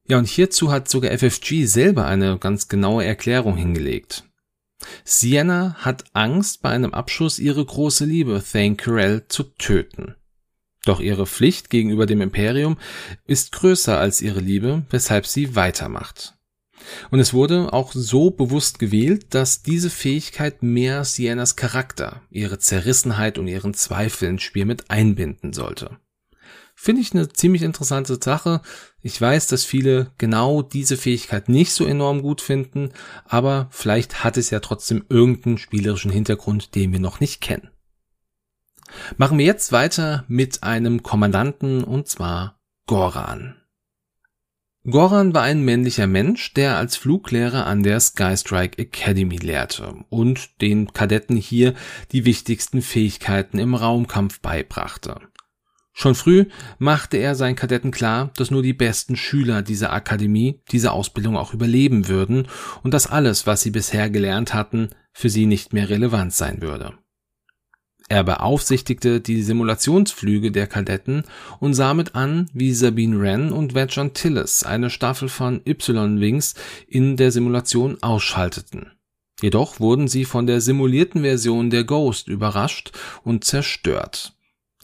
Ja, 0.07 0.18
und 0.18 0.27
hierzu 0.27 0.73
hat 0.73 0.88
sogar 0.88 1.16
FFG 1.16 1.66
selber 1.66 2.07
eine 2.07 2.38
ganz 2.38 2.68
genaue 2.68 3.05
Erklärung 3.05 3.57
hingelegt. 3.57 4.25
Sienna 5.05 5.77
hat 5.79 6.05
Angst, 6.12 6.62
bei 6.62 6.70
einem 6.70 6.94
Abschuss 6.94 7.38
ihre 7.38 7.64
große 7.64 8.05
Liebe, 8.05 8.42
Thane 8.42 8.77
Carell, 8.77 9.27
zu 9.29 9.44
töten. 9.44 10.14
Doch 10.85 11.01
ihre 11.01 11.27
Pflicht 11.27 11.70
gegenüber 11.70 12.07
dem 12.07 12.20
Imperium 12.20 12.77
ist 13.27 13.53
größer 13.53 13.99
als 13.99 14.20
ihre 14.20 14.40
Liebe, 14.40 14.85
weshalb 14.90 15.27
sie 15.27 15.57
weitermacht. 15.57 16.35
Und 17.11 17.20
es 17.20 17.33
wurde 17.33 17.73
auch 17.73 17.92
so 17.94 18.31
bewusst 18.31 18.79
gewählt, 18.79 19.35
dass 19.35 19.62
diese 19.62 19.88
Fähigkeit 19.88 20.62
mehr 20.62 21.05
Siennas 21.05 21.57
Charakter, 21.57 22.23
ihre 22.31 22.59
Zerrissenheit 22.59 23.38
und 23.38 23.49
ihren 23.49 23.75
Zweifel 23.75 24.29
ins 24.29 24.42
Spiel 24.42 24.66
mit 24.66 24.90
einbinden 24.90 25.53
sollte. 25.53 25.99
Finde 26.74 27.02
ich 27.02 27.12
eine 27.14 27.28
ziemlich 27.28 27.62
interessante 27.62 28.18
Sache. 28.22 28.60
Ich 29.00 29.20
weiß, 29.20 29.46
dass 29.46 29.64
viele 29.64 30.12
genau 30.18 30.62
diese 30.62 30.96
Fähigkeit 30.96 31.48
nicht 31.48 31.72
so 31.72 31.87
enorm 31.87 32.20
gut 32.20 32.40
finden, 32.40 32.90
aber 33.24 33.68
vielleicht 33.70 34.24
hat 34.24 34.37
es 34.37 34.50
ja 34.50 34.60
trotzdem 34.60 35.04
irgendeinen 35.08 35.58
spielerischen 35.58 36.10
Hintergrund, 36.10 36.74
den 36.74 36.92
wir 36.92 37.00
noch 37.00 37.20
nicht 37.20 37.40
kennen. 37.40 37.70
Machen 39.16 39.38
wir 39.38 39.44
jetzt 39.44 39.72
weiter 39.72 40.24
mit 40.28 40.62
einem 40.62 41.02
Kommandanten 41.02 41.84
und 41.84 42.08
zwar 42.08 42.60
Goran. 42.87 43.56
Goran 44.87 45.32
war 45.32 45.42
ein 45.42 45.62
männlicher 45.62 46.06
Mensch, 46.06 46.52
der 46.52 46.76
als 46.76 46.96
Fluglehrer 46.96 47.66
an 47.66 47.82
der 47.82 48.00
Skystrike 48.00 48.76
Academy 48.78 49.38
lehrte 49.38 49.94
und 50.10 50.60
den 50.60 50.92
Kadetten 50.92 51.37
hier 51.37 51.72
die 52.12 52.26
wichtigsten 52.26 52.82
Fähigkeiten 52.82 53.58
im 53.58 53.74
Raumkampf 53.74 54.40
beibrachte. 54.40 55.20
Schon 55.96 56.16
früh 56.16 56.46
machte 56.78 57.18
er 57.18 57.37
seinen 57.37 57.54
Kadetten 57.54 57.92
klar, 57.92 58.30
dass 58.37 58.50
nur 58.50 58.62
die 58.62 58.72
besten 58.72 59.14
Schüler 59.14 59.62
dieser 59.62 59.92
Akademie 59.92 60.61
diese 60.72 60.90
Ausbildung 60.90 61.37
auch 61.37 61.54
überleben 61.54 62.09
würden 62.09 62.48
und 62.83 62.92
dass 62.92 63.07
alles, 63.07 63.46
was 63.46 63.62
sie 63.62 63.70
bisher 63.70 64.11
gelernt 64.11 64.52
hatten, 64.52 64.90
für 65.12 65.30
sie 65.30 65.46
nicht 65.46 65.72
mehr 65.72 65.88
relevant 65.88 66.35
sein 66.35 66.61
würde. 66.61 66.94
Er 68.09 68.24
beaufsichtigte 68.24 69.20
die 69.20 69.42
Simulationsflüge 69.42 70.50
der 70.50 70.66
Kadetten 70.66 71.22
und 71.61 71.74
sah 71.74 71.94
mit 71.94 72.16
an, 72.16 72.50
wie 72.52 72.74
Sabine 72.74 73.20
Wren 73.20 73.50
und 73.50 73.74
Wedge 73.74 74.00
Antilles 74.00 74.64
eine 74.64 74.90
Staffel 74.90 75.28
von 75.28 75.62
Y-Wings 75.64 76.54
in 76.87 77.16
der 77.16 77.30
Simulation 77.30 78.02
ausschalteten. 78.02 78.90
Jedoch 79.40 79.80
wurden 79.80 80.09
sie 80.09 80.24
von 80.24 80.46
der 80.46 80.61
simulierten 80.61 81.22
Version 81.22 81.70
der 81.70 81.85
Ghost 81.85 82.28
überrascht 82.28 82.92
und 83.22 83.44
zerstört. 83.44 84.34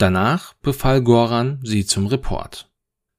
Danach 0.00 0.54
befahl 0.62 1.02
Goran 1.02 1.60
sie 1.62 1.84
zum 1.84 2.06
Report. 2.06 2.70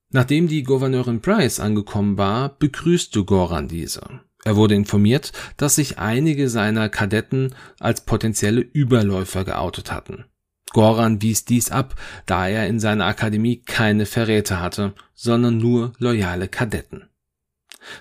Nachdem 0.10 0.48
die 0.48 0.64
Gouverneurin 0.64 1.22
Price 1.22 1.60
angekommen 1.60 2.18
war, 2.18 2.58
begrüßte 2.58 3.24
Goran 3.24 3.68
diese. 3.68 4.02
Er 4.44 4.56
wurde 4.56 4.74
informiert, 4.74 5.32
dass 5.58 5.76
sich 5.76 6.00
einige 6.00 6.50
seiner 6.50 6.90
Kadetten 6.90 7.54
als 7.80 8.02
potenzielle 8.02 8.62
Überläufer 8.62 9.46
geoutet 9.46 9.92
hatten. 9.92 10.26
Goran 10.72 11.22
wies 11.22 11.46
dies 11.46 11.70
ab, 11.70 11.94
da 12.26 12.48
er 12.48 12.66
in 12.66 12.80
seiner 12.80 13.06
Akademie 13.06 13.58
keine 13.58 14.08
Verräter 14.08 14.60
hatte, 14.60 14.96
sondern 15.14 15.60
nur 15.60 15.94
loyale 16.00 16.48
Kadetten. 16.48 17.04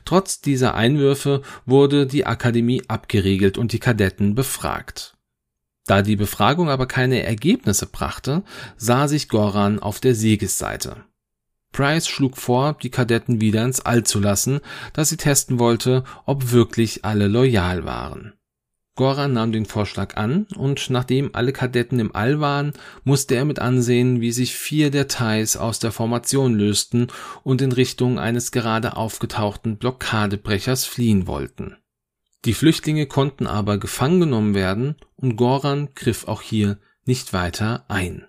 Trotz 0.06 0.40
dieser 0.40 0.74
Einwürfe 0.74 1.42
wurde 1.66 2.06
die 2.06 2.24
Akademie 2.24 2.82
abgeriegelt 2.88 3.58
und 3.58 3.74
die 3.74 3.78
Kadetten 3.78 4.34
befragt. 4.34 5.18
Da 5.86 6.02
die 6.02 6.16
Befragung 6.16 6.68
aber 6.68 6.86
keine 6.86 7.22
Ergebnisse 7.22 7.86
brachte, 7.86 8.42
sah 8.76 9.08
sich 9.08 9.28
Goran 9.28 9.78
auf 9.78 10.00
der 10.00 10.14
Siegesseite. 10.14 11.04
Price 11.72 12.08
schlug 12.08 12.36
vor, 12.36 12.76
die 12.82 12.90
Kadetten 12.90 13.40
wieder 13.40 13.64
ins 13.64 13.80
All 13.80 14.04
zu 14.04 14.20
lassen, 14.20 14.60
da 14.92 15.04
sie 15.04 15.16
testen 15.16 15.58
wollte, 15.58 16.04
ob 16.26 16.50
wirklich 16.50 17.04
alle 17.04 17.28
loyal 17.28 17.84
waren. 17.84 18.34
Goran 18.96 19.32
nahm 19.32 19.52
den 19.52 19.64
Vorschlag 19.66 20.16
an 20.16 20.46
und 20.56 20.90
nachdem 20.90 21.30
alle 21.32 21.52
Kadetten 21.52 22.00
im 22.00 22.14
All 22.14 22.40
waren, 22.40 22.74
musste 23.04 23.34
er 23.34 23.44
mit 23.46 23.58
ansehen, 23.58 24.20
wie 24.20 24.32
sich 24.32 24.54
vier 24.54 24.90
der 24.90 25.08
Thais 25.08 25.56
aus 25.56 25.78
der 25.78 25.92
Formation 25.92 26.54
lösten 26.54 27.06
und 27.42 27.62
in 27.62 27.72
Richtung 27.72 28.18
eines 28.18 28.50
gerade 28.52 28.96
aufgetauchten 28.96 29.78
Blockadebrechers 29.78 30.84
fliehen 30.84 31.26
wollten. 31.26 31.76
Die 32.44 32.54
Flüchtlinge 32.54 33.06
konnten 33.06 33.46
aber 33.46 33.78
gefangen 33.78 34.20
genommen 34.20 34.54
werden 34.54 34.96
und 35.16 35.36
Goran 35.36 35.94
griff 35.94 36.26
auch 36.26 36.42
hier 36.42 36.78
nicht 37.04 37.32
weiter 37.32 37.84
ein. 37.88 38.26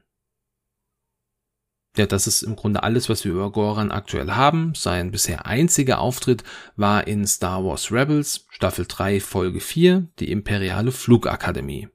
Ja, 1.97 2.06
das 2.06 2.26
ist 2.26 2.41
im 2.41 2.56
Grunde 2.56 2.84
alles, 2.84 3.10
was 3.10 3.26
wir 3.26 3.34
über 3.34 3.52
Goran 3.52 3.91
aktuell 3.91 4.32
haben. 4.32 4.74
Sein 4.76 5.12
bisher 5.12 5.45
einziger 5.45 6.00
Auftritt 6.00 6.43
war 6.78 7.06
in 7.06 7.28
Star 7.28 7.65
Wars 7.65 7.91
Rebels, 7.91 8.45
Staffel 8.50 8.86
3, 8.88 9.19
Folge 9.19 9.60
4, 9.60 10.08
die 10.19 10.32
Imperiale 10.32 10.93
Flugakademie. 10.93 11.89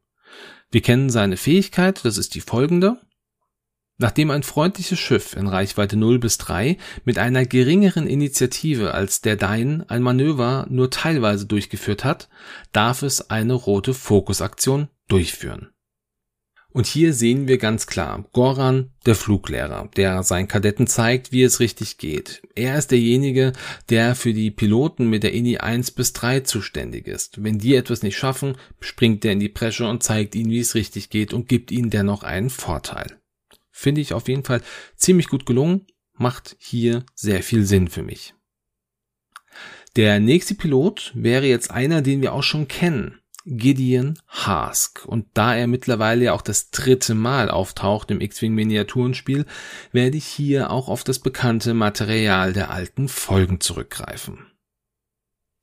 Wir 0.70 0.82
kennen 0.82 1.08
seine 1.08 1.38
Fähigkeit, 1.38 2.04
das 2.04 2.18
ist 2.18 2.34
die 2.34 2.42
folgende. 2.42 3.00
Nachdem 3.98 4.30
ein 4.30 4.42
freundliches 4.42 4.98
Schiff 4.98 5.34
in 5.34 5.46
Reichweite 5.46 5.96
0 5.96 6.18
bis 6.18 6.36
3 6.36 6.76
mit 7.04 7.18
einer 7.18 7.46
geringeren 7.46 8.06
Initiative 8.06 8.92
als 8.92 9.22
der 9.22 9.36
Dein 9.36 9.88
ein 9.88 10.02
Manöver 10.02 10.66
nur 10.68 10.90
teilweise 10.90 11.46
durchgeführt 11.46 12.04
hat, 12.04 12.28
darf 12.72 13.02
es 13.02 13.30
eine 13.30 13.54
rote 13.54 13.94
Fokusaktion 13.94 14.88
durchführen. 15.08 15.70
Und 16.76 16.86
hier 16.86 17.14
sehen 17.14 17.48
wir 17.48 17.56
ganz 17.56 17.86
klar 17.86 18.26
Goran, 18.34 18.90
der 19.06 19.14
Fluglehrer, 19.14 19.88
der 19.96 20.22
seinen 20.22 20.46
Kadetten 20.46 20.86
zeigt, 20.86 21.32
wie 21.32 21.42
es 21.42 21.58
richtig 21.58 21.96
geht. 21.96 22.42
Er 22.54 22.76
ist 22.76 22.90
derjenige, 22.90 23.54
der 23.88 24.14
für 24.14 24.34
die 24.34 24.50
Piloten 24.50 25.08
mit 25.08 25.22
der 25.22 25.32
INI 25.32 25.56
1 25.56 25.92
bis 25.92 26.12
3 26.12 26.40
zuständig 26.40 27.06
ist. 27.06 27.42
Wenn 27.42 27.58
die 27.58 27.76
etwas 27.76 28.02
nicht 28.02 28.18
schaffen, 28.18 28.58
springt 28.78 29.24
er 29.24 29.32
in 29.32 29.40
die 29.40 29.48
Presche 29.48 29.88
und 29.88 30.02
zeigt 30.02 30.34
ihnen, 30.34 30.50
wie 30.50 30.60
es 30.60 30.74
richtig 30.74 31.08
geht 31.08 31.32
und 31.32 31.48
gibt 31.48 31.70
ihnen 31.70 31.88
dennoch 31.88 32.22
einen 32.24 32.50
Vorteil. 32.50 33.16
Finde 33.78 34.00
ich 34.00 34.14
auf 34.14 34.26
jeden 34.26 34.42
Fall 34.42 34.62
ziemlich 34.96 35.28
gut 35.28 35.44
gelungen, 35.44 35.86
macht 36.14 36.56
hier 36.58 37.04
sehr 37.14 37.42
viel 37.42 37.66
Sinn 37.66 37.88
für 37.88 38.02
mich. 38.02 38.32
Der 39.96 40.18
nächste 40.18 40.54
Pilot 40.54 41.12
wäre 41.14 41.44
jetzt 41.44 41.70
einer, 41.70 42.00
den 42.00 42.22
wir 42.22 42.32
auch 42.32 42.42
schon 42.42 42.68
kennen. 42.68 43.20
Gideon 43.44 44.18
Hask. 44.28 45.04
Und 45.04 45.26
da 45.34 45.54
er 45.54 45.66
mittlerweile 45.66 46.24
ja 46.24 46.32
auch 46.32 46.40
das 46.40 46.70
dritte 46.70 47.14
Mal 47.14 47.50
auftaucht 47.50 48.10
im 48.10 48.22
X-Wing 48.22 48.54
Miniaturenspiel, 48.54 49.44
werde 49.92 50.16
ich 50.16 50.24
hier 50.24 50.70
auch 50.70 50.88
auf 50.88 51.04
das 51.04 51.18
bekannte 51.18 51.74
Material 51.74 52.54
der 52.54 52.70
alten 52.70 53.08
Folgen 53.08 53.60
zurückgreifen. 53.60 54.55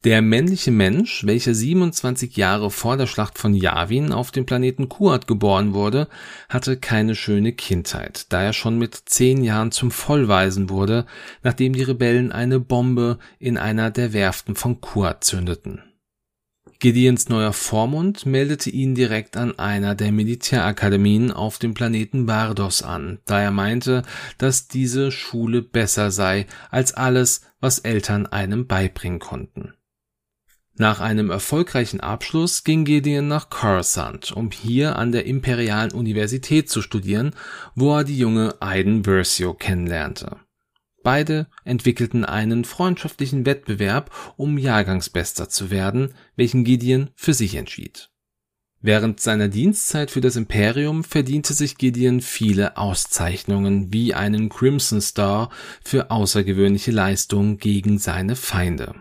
Der 0.03 0.21
männliche 0.21 0.71
Mensch, 0.71 1.25
welcher 1.25 1.55
27 1.55 2.35
Jahre 2.35 2.69
vor 2.71 2.97
der 2.97 3.07
Schlacht 3.07 3.37
von 3.37 3.53
Yavin 3.53 4.11
auf 4.11 4.31
dem 4.31 4.45
Planeten 4.45 4.89
Kuat 4.89 5.27
geboren 5.27 5.73
wurde, 5.73 6.09
hatte 6.49 6.75
keine 6.75 7.15
schöne 7.15 7.53
Kindheit, 7.53 8.25
da 8.27 8.43
er 8.43 8.51
schon 8.51 8.77
mit 8.77 8.95
zehn 9.05 9.45
Jahren 9.45 9.71
zum 9.71 9.91
Vollweisen 9.91 10.69
wurde, 10.69 11.05
nachdem 11.41 11.71
die 11.71 11.83
Rebellen 11.83 12.33
eine 12.33 12.59
Bombe 12.59 13.17
in 13.39 13.57
einer 13.57 13.91
der 13.91 14.11
Werften 14.11 14.57
von 14.57 14.81
Kuat 14.81 15.23
zündeten. 15.23 15.81
Gideons 16.79 17.29
neuer 17.29 17.53
Vormund 17.53 18.25
meldete 18.25 18.69
ihn 18.69 18.95
direkt 18.95 19.37
an 19.37 19.57
einer 19.57 19.95
der 19.95 20.11
Militärakademien 20.11 21.31
auf 21.31 21.59
dem 21.59 21.73
Planeten 21.73 22.25
Bardos 22.25 22.81
an, 22.81 23.19
da 23.25 23.39
er 23.39 23.51
meinte, 23.51 24.03
dass 24.37 24.67
diese 24.67 25.13
Schule 25.13 25.61
besser 25.61 26.11
sei 26.11 26.45
als 26.71 26.93
alles, 26.93 27.43
was 27.61 27.79
Eltern 27.79 28.25
einem 28.25 28.67
beibringen 28.67 29.19
konnten. 29.19 29.75
Nach 30.75 30.99
einem 30.99 31.29
erfolgreichen 31.29 31.99
Abschluss 31.99 32.63
ging 32.63 32.83
Gideon 32.83 33.27
nach 33.27 33.51
Coruscant, 33.51 34.31
um 34.31 34.49
hier 34.49 34.95
an 34.97 35.11
der 35.11 35.25
Imperialen 35.25 35.91
Universität 35.91 36.67
zu 36.67 36.81
studieren, 36.81 37.35
wo 37.75 37.95
er 37.95 38.03
die 38.03 38.17
junge 38.17 38.55
Iden 38.59 39.03
Versio 39.03 39.53
kennenlernte. 39.53 40.37
Beide 41.03 41.47
entwickelten 41.63 42.25
einen 42.25 42.65
freundschaftlichen 42.65 43.45
Wettbewerb, 43.45 44.09
um 44.35 44.57
Jahrgangsbester 44.57 45.47
zu 45.47 45.69
werden, 45.69 46.15
welchen 46.35 46.63
Gideon 46.63 47.11
für 47.15 47.35
sich 47.35 47.55
entschied. 47.55 48.09
Während 48.81 49.19
seiner 49.19 49.49
Dienstzeit 49.49 50.09
für 50.09 50.21
das 50.21 50.35
Imperium 50.35 51.03
verdiente 51.03 51.53
sich 51.53 51.77
Gideon 51.77 52.19
viele 52.19 52.77
Auszeichnungen 52.77 53.93
wie 53.93 54.13
einen 54.13 54.49
Crimson 54.49 55.01
Star 55.01 55.49
für 55.83 56.09
außergewöhnliche 56.09 56.91
Leistungen 56.91 57.59
gegen 57.59 57.99
seine 57.99 58.35
Feinde. 58.35 58.95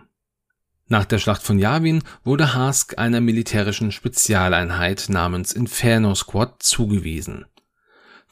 Nach 0.87 1.05
der 1.05 1.19
Schlacht 1.19 1.43
von 1.43 1.59
Yavin 1.59 2.03
wurde 2.23 2.53
Hask 2.53 2.97
einer 2.97 3.21
militärischen 3.21 3.91
Spezialeinheit 3.91 5.05
namens 5.09 5.53
Inferno 5.53 6.13
Squad 6.13 6.61
zugewiesen. 6.61 7.45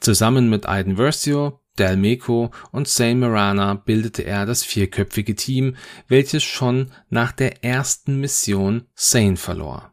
Zusammen 0.00 0.50
mit 0.50 0.66
Iden 0.68 0.96
Versio, 0.96 1.60
Del 1.78 1.96
Meco 1.96 2.50
und 2.70 2.86
Zane 2.86 3.14
Marana 3.14 3.74
bildete 3.74 4.24
er 4.24 4.44
das 4.44 4.62
vierköpfige 4.62 5.34
Team, 5.34 5.76
welches 6.06 6.42
schon 6.42 6.92
nach 7.08 7.32
der 7.32 7.64
ersten 7.64 8.20
Mission 8.20 8.86
Sane 8.94 9.36
verlor. 9.36 9.92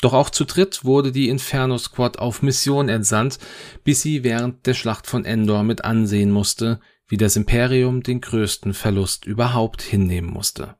Doch 0.00 0.12
auch 0.12 0.30
zu 0.30 0.44
dritt 0.44 0.84
wurde 0.84 1.12
die 1.12 1.28
Inferno 1.28 1.78
Squad 1.78 2.18
auf 2.18 2.42
Mission 2.42 2.88
entsandt, 2.88 3.38
bis 3.84 4.02
sie 4.02 4.24
während 4.24 4.66
der 4.66 4.74
Schlacht 4.74 5.06
von 5.06 5.24
Endor 5.24 5.62
mit 5.62 5.84
ansehen 5.84 6.30
musste, 6.30 6.80
wie 7.06 7.16
das 7.16 7.36
Imperium 7.36 8.02
den 8.02 8.20
größten 8.20 8.74
Verlust 8.74 9.24
überhaupt 9.24 9.80
hinnehmen 9.80 10.28
musste. 10.28 10.76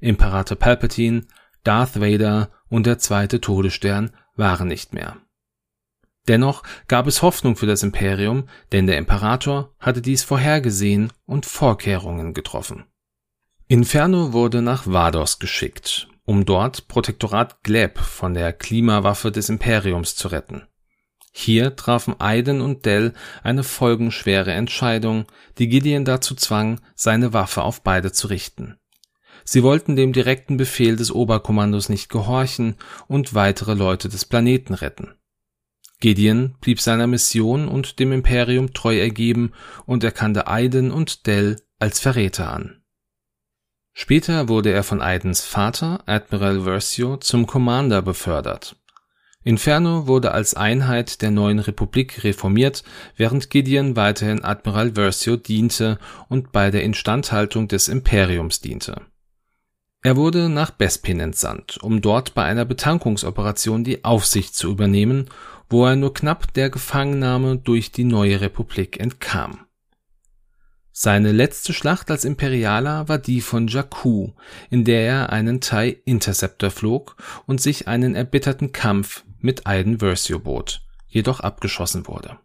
Imperator 0.00 0.56
Palpatine, 0.56 1.26
Darth 1.64 2.00
Vader 2.00 2.50
und 2.68 2.86
der 2.86 2.98
zweite 2.98 3.40
Todesstern 3.40 4.10
waren 4.36 4.68
nicht 4.68 4.94
mehr. 4.94 5.16
Dennoch 6.28 6.62
gab 6.88 7.06
es 7.06 7.22
Hoffnung 7.22 7.56
für 7.56 7.66
das 7.66 7.82
Imperium, 7.82 8.48
denn 8.70 8.86
der 8.86 8.98
Imperator 8.98 9.74
hatte 9.80 10.02
dies 10.02 10.22
vorhergesehen 10.22 11.10
und 11.24 11.46
Vorkehrungen 11.46 12.34
getroffen. 12.34 12.84
Inferno 13.66 14.32
wurde 14.32 14.62
nach 14.62 14.86
Vados 14.86 15.38
geschickt, 15.38 16.08
um 16.24 16.44
dort 16.44 16.88
Protektorat 16.88 17.62
Gleb 17.62 17.98
von 17.98 18.34
der 18.34 18.52
Klimawaffe 18.52 19.32
des 19.32 19.48
Imperiums 19.48 20.16
zu 20.16 20.28
retten. 20.28 20.66
Hier 21.32 21.76
trafen 21.76 22.18
Aiden 22.18 22.60
und 22.60 22.84
Dell 22.84 23.14
eine 23.42 23.62
folgenschwere 23.62 24.52
Entscheidung, 24.52 25.26
die 25.58 25.68
Gideon 25.68 26.04
dazu 26.04 26.34
zwang, 26.34 26.80
seine 26.94 27.32
Waffe 27.32 27.62
auf 27.62 27.82
beide 27.82 28.12
zu 28.12 28.26
richten. 28.28 28.78
Sie 29.50 29.62
wollten 29.62 29.96
dem 29.96 30.12
direkten 30.12 30.58
Befehl 30.58 30.96
des 30.96 31.10
Oberkommandos 31.10 31.88
nicht 31.88 32.10
gehorchen 32.10 32.76
und 33.06 33.32
weitere 33.32 33.72
Leute 33.72 34.10
des 34.10 34.26
Planeten 34.26 34.74
retten. 34.74 35.14
Gideon 36.00 36.56
blieb 36.60 36.82
seiner 36.82 37.06
Mission 37.06 37.66
und 37.66 37.98
dem 37.98 38.12
Imperium 38.12 38.74
treu 38.74 38.98
ergeben 38.98 39.54
und 39.86 40.04
erkannte 40.04 40.48
Aiden 40.48 40.90
und 40.90 41.26
Dell 41.26 41.56
als 41.78 41.98
Verräter 41.98 42.52
an. 42.52 42.82
Später 43.94 44.50
wurde 44.50 44.70
er 44.70 44.82
von 44.82 45.00
Aidens 45.00 45.46
Vater, 45.46 46.02
Admiral 46.04 46.64
Versio, 46.64 47.16
zum 47.16 47.46
Commander 47.46 48.02
befördert. 48.02 48.76
Inferno 49.44 50.06
wurde 50.06 50.32
als 50.32 50.52
Einheit 50.52 51.22
der 51.22 51.30
neuen 51.30 51.60
Republik 51.60 52.22
reformiert, 52.22 52.84
während 53.16 53.48
Gideon 53.48 53.96
weiterhin 53.96 54.44
Admiral 54.44 54.92
Versio 54.92 55.36
diente 55.36 55.98
und 56.28 56.52
bei 56.52 56.70
der 56.70 56.82
Instandhaltung 56.82 57.66
des 57.66 57.88
Imperiums 57.88 58.60
diente 58.60 59.06
er 60.02 60.16
wurde 60.16 60.48
nach 60.48 60.70
Bespin 60.70 61.20
entsandt, 61.20 61.78
um 61.78 62.00
dort 62.00 62.34
bei 62.34 62.44
einer 62.44 62.64
Betankungsoperation 62.64 63.84
die 63.84 64.04
Aufsicht 64.04 64.54
zu 64.54 64.70
übernehmen, 64.70 65.28
wo 65.68 65.86
er 65.86 65.96
nur 65.96 66.14
knapp 66.14 66.52
der 66.54 66.70
Gefangennahme 66.70 67.58
durch 67.58 67.92
die 67.92 68.04
neue 68.04 68.40
Republik 68.40 69.00
entkam. 69.00 69.66
Seine 70.92 71.30
letzte 71.30 71.72
Schlacht 71.72 72.10
als 72.10 72.24
Imperialer 72.24 73.08
war 73.08 73.18
die 73.18 73.40
von 73.40 73.68
Jakku, 73.68 74.32
in 74.68 74.84
der 74.84 75.02
er 75.02 75.30
einen 75.30 75.60
TIE 75.60 75.96
Interceptor 76.04 76.70
flog 76.70 77.16
und 77.46 77.60
sich 77.60 77.86
einen 77.86 78.16
erbitterten 78.16 78.72
Kampf 78.72 79.24
mit 79.38 79.66
Aiden 79.66 80.00
Versio 80.00 80.40
bot, 80.40 80.82
jedoch 81.06 81.38
abgeschossen 81.38 82.08
wurde. 82.08 82.38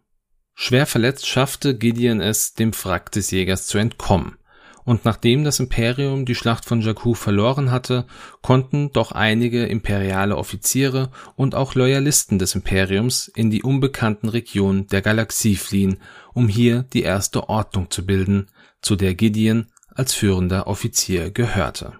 Schwer 0.54 0.86
verletzt 0.86 1.26
schaffte 1.26 1.76
Gideon 1.76 2.20
es, 2.20 2.54
dem 2.54 2.72
Wrack 2.72 3.10
des 3.10 3.32
Jägers 3.32 3.66
zu 3.66 3.78
entkommen, 3.78 4.38
und 4.84 5.04
nachdem 5.04 5.44
das 5.44 5.60
Imperium 5.60 6.26
die 6.26 6.34
Schlacht 6.34 6.64
von 6.64 6.80
Jakku 6.80 7.14
verloren 7.14 7.70
hatte, 7.70 8.06
konnten 8.42 8.92
doch 8.92 9.12
einige 9.12 9.64
imperiale 9.66 10.36
Offiziere 10.36 11.10
und 11.36 11.54
auch 11.54 11.74
Loyalisten 11.74 12.38
des 12.38 12.54
Imperiums 12.54 13.28
in 13.28 13.50
die 13.50 13.62
unbekannten 13.62 14.28
Regionen 14.28 14.86
der 14.88 15.02
Galaxie 15.02 15.56
fliehen, 15.56 15.98
um 16.32 16.48
hier 16.48 16.84
die 16.92 17.02
erste 17.02 17.48
Ordnung 17.48 17.90
zu 17.90 18.04
bilden, 18.04 18.48
zu 18.82 18.96
der 18.96 19.14
Gideon 19.14 19.66
als 19.94 20.12
führender 20.14 20.66
Offizier 20.66 21.30
gehörte 21.30 21.94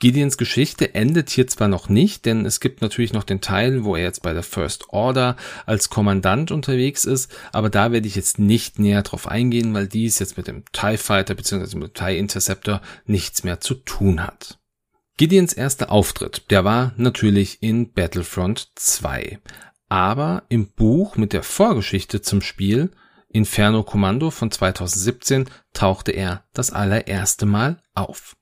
Gideons 0.00 0.38
Geschichte 0.38 0.94
endet 0.94 1.28
hier 1.28 1.48
zwar 1.48 1.66
noch 1.66 1.88
nicht, 1.88 2.24
denn 2.24 2.46
es 2.46 2.60
gibt 2.60 2.82
natürlich 2.82 3.12
noch 3.12 3.24
den 3.24 3.40
Teil, 3.40 3.82
wo 3.82 3.96
er 3.96 4.04
jetzt 4.04 4.22
bei 4.22 4.32
der 4.32 4.44
First 4.44 4.90
Order 4.90 5.36
als 5.66 5.90
Kommandant 5.90 6.52
unterwegs 6.52 7.04
ist, 7.04 7.34
aber 7.52 7.68
da 7.68 7.90
werde 7.90 8.06
ich 8.06 8.14
jetzt 8.14 8.38
nicht 8.38 8.78
näher 8.78 9.02
drauf 9.02 9.26
eingehen, 9.26 9.74
weil 9.74 9.88
dies 9.88 10.20
jetzt 10.20 10.36
mit 10.36 10.46
dem 10.46 10.62
TIE 10.72 10.98
Fighter 10.98 11.34
bzw. 11.34 11.76
mit 11.76 11.88
dem 11.88 11.94
TIE 11.94 12.16
Interceptor 12.16 12.80
nichts 13.06 13.42
mehr 13.42 13.60
zu 13.60 13.74
tun 13.74 14.22
hat. 14.24 14.60
Gideons 15.16 15.52
erster 15.52 15.90
Auftritt, 15.90 16.48
der 16.50 16.64
war 16.64 16.92
natürlich 16.96 17.60
in 17.60 17.92
Battlefront 17.92 18.70
2, 18.76 19.40
aber 19.88 20.44
im 20.48 20.68
Buch 20.68 21.16
mit 21.16 21.32
der 21.32 21.42
Vorgeschichte 21.42 22.22
zum 22.22 22.40
Spiel 22.40 22.92
Inferno 23.30 23.82
Kommando 23.82 24.30
von 24.30 24.52
2017 24.52 25.50
tauchte 25.74 26.12
er 26.12 26.44
das 26.54 26.70
allererste 26.70 27.46
Mal 27.46 27.82
auf. 27.94 28.37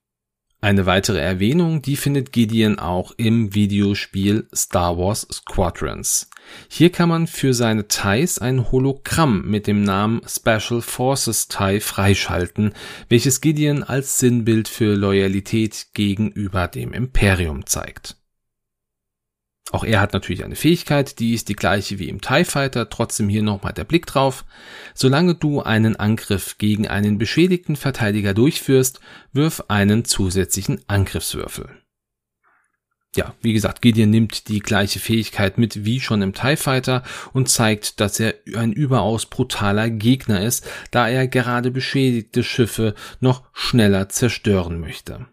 Eine 0.67 0.85
weitere 0.85 1.19
Erwähnung, 1.19 1.81
die 1.81 1.95
findet 1.95 2.33
Gideon 2.33 2.77
auch 2.77 3.13
im 3.15 3.55
Videospiel 3.55 4.49
Star 4.53 4.97
Wars 4.97 5.25
Squadrons. 5.31 6.29
Hier 6.67 6.91
kann 6.91 7.07
man 7.07 7.27
für 7.27 7.53
seine 7.53 7.87
TIEs 7.87 8.39
ein 8.39 8.69
Hologramm 8.69 9.49
mit 9.49 9.65
dem 9.65 9.83
Namen 9.83 10.19
Special 10.27 10.81
Forces 10.81 11.47
TIE 11.47 11.79
freischalten, 11.79 12.73
welches 13.07 13.39
Gideon 13.39 13.81
als 13.81 14.19
Sinnbild 14.19 14.67
für 14.67 14.93
Loyalität 14.95 15.87
gegenüber 15.93 16.67
dem 16.67 16.91
Imperium 16.91 17.65
zeigt. 17.65 18.16
Auch 19.71 19.83
er 19.83 19.99
hat 19.99 20.13
natürlich 20.13 20.45
eine 20.45 20.55
Fähigkeit, 20.55 21.19
die 21.19 21.33
ist 21.33 21.49
die 21.49 21.55
gleiche 21.55 21.99
wie 21.99 22.07
im 22.07 22.21
TIE 22.21 22.45
Fighter, 22.45 22.89
trotzdem 22.89 23.27
hier 23.27 23.43
nochmal 23.43 23.73
der 23.73 23.83
Blick 23.83 24.05
drauf. 24.05 24.45
Solange 24.93 25.35
du 25.35 25.61
einen 25.61 25.97
Angriff 25.97 26.57
gegen 26.57 26.87
einen 26.87 27.17
beschädigten 27.17 27.75
Verteidiger 27.75 28.33
durchführst, 28.33 29.01
wirf 29.33 29.63
einen 29.67 30.05
zusätzlichen 30.05 30.81
Angriffswürfel. 30.87 31.69
Ja, 33.15 33.33
wie 33.41 33.53
gesagt, 33.53 33.81
Gideon 33.81 34.09
nimmt 34.09 34.47
die 34.47 34.59
gleiche 34.59 34.99
Fähigkeit 34.99 35.57
mit 35.57 35.85
wie 35.85 35.99
schon 35.99 36.21
im 36.21 36.33
TIE 36.33 36.55
Fighter 36.55 37.03
und 37.33 37.49
zeigt, 37.49 37.99
dass 37.99 38.19
er 38.19 38.35
ein 38.55 38.71
überaus 38.71 39.25
brutaler 39.25 39.89
Gegner 39.89 40.43
ist, 40.43 40.67
da 40.91 41.09
er 41.09 41.27
gerade 41.27 41.71
beschädigte 41.71 42.43
Schiffe 42.43 42.93
noch 43.19 43.43
schneller 43.53 44.07
zerstören 44.07 44.79
möchte. 44.79 45.25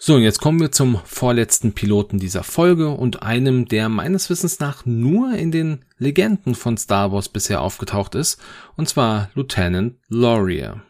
So, 0.00 0.14
und 0.14 0.22
jetzt 0.22 0.38
kommen 0.40 0.60
wir 0.60 0.70
zum 0.70 1.00
vorletzten 1.04 1.72
Piloten 1.72 2.20
dieser 2.20 2.44
Folge 2.44 2.90
und 2.90 3.24
einem, 3.24 3.66
der 3.66 3.88
meines 3.88 4.30
Wissens 4.30 4.60
nach 4.60 4.86
nur 4.86 5.34
in 5.34 5.50
den 5.50 5.84
Legenden 5.98 6.54
von 6.54 6.76
Star 6.76 7.10
Wars 7.10 7.28
bisher 7.28 7.60
aufgetaucht 7.60 8.14
ist, 8.14 8.40
und 8.76 8.88
zwar 8.88 9.28
Lieutenant 9.34 9.96
Laurier. 10.08 10.84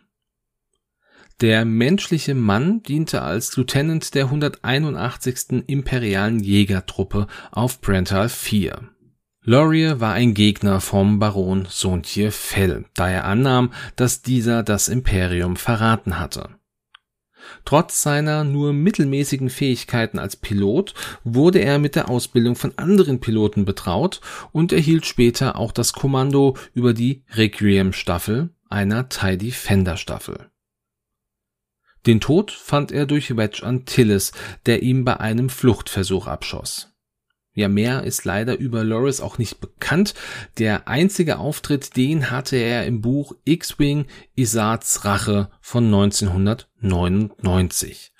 Der 1.41 1.65
menschliche 1.65 2.35
Mann 2.35 2.83
diente 2.83 3.23
als 3.23 3.57
Lieutenant 3.57 4.15
der 4.15 4.25
181. 4.25 5.65
Imperialen 5.67 6.41
Jägertruppe 6.41 7.29
auf 7.51 7.81
Brental 7.81 8.29
4. 8.29 8.91
Laurier 9.43 10.01
war 10.01 10.13
ein 10.13 10.35
Gegner 10.35 10.83
vom 10.83 11.19
Baron 11.19 11.67
Sontier 11.71 12.31
Fell, 12.31 12.85
da 12.93 13.09
er 13.09 13.25
annahm, 13.25 13.73
dass 13.97 14.21
dieser 14.21 14.63
das 14.63 14.89
Imperium 14.89 15.57
verraten 15.57 16.19
hatte. 16.19 16.58
Trotz 17.65 18.03
seiner 18.03 18.45
nur 18.45 18.73
mittelmäßigen 18.73 19.51
Fähigkeiten 19.51 20.19
als 20.19 20.37
Pilot 20.37 20.95
wurde 21.25 21.61
er 21.61 21.79
mit 21.79 21.95
der 21.95 22.09
Ausbildung 22.09 22.57
von 22.57 22.73
anderen 22.77 23.21
Piloten 23.21 23.65
betraut 23.65 24.21
und 24.53 24.73
erhielt 24.73 25.07
später 25.07 25.57
auch 25.57 25.73
das 25.73 25.93
Kommando 25.93 26.57
über 26.75 26.95
die 26.95 27.25
Requiem-Staffel, 27.31 28.51
einer 28.69 29.09
TIE 29.09 29.37
Defender-Staffel. 29.37 30.51
Den 32.07 32.21
Tod 32.21 32.51
fand 32.53 32.93
er 32.93 33.07
durch 33.07 33.37
Wedge 33.37 33.63
Antilles, 33.65 34.33
der 34.67 34.83
ihm 34.83 35.05
bei 35.05 35.19
einem 35.21 35.51
Fluchtversuch 35.51 36.27
abschoss. 36.27 36.93
Ja, 37.59 37.67
mehr 37.67 38.05
ist 38.05 38.25
leider 38.25 38.57
über 38.57 38.85
Loris 38.85 39.21
auch 39.21 39.39
nicht 39.39 39.61
bekannt. 39.61 40.15
Der 40.59 40.87
einzige 40.87 41.41
Auftritt, 41.41 41.97
den 41.97 42.31
hatte 42.31 42.55
er 42.55 42.87
im 42.87 43.01
Buch 43.01 43.35
X-Wing 43.45 44.07
Isards 44.37 45.05
Rache 45.05 45.51
von 45.61 45.87
1999. 45.87 48.13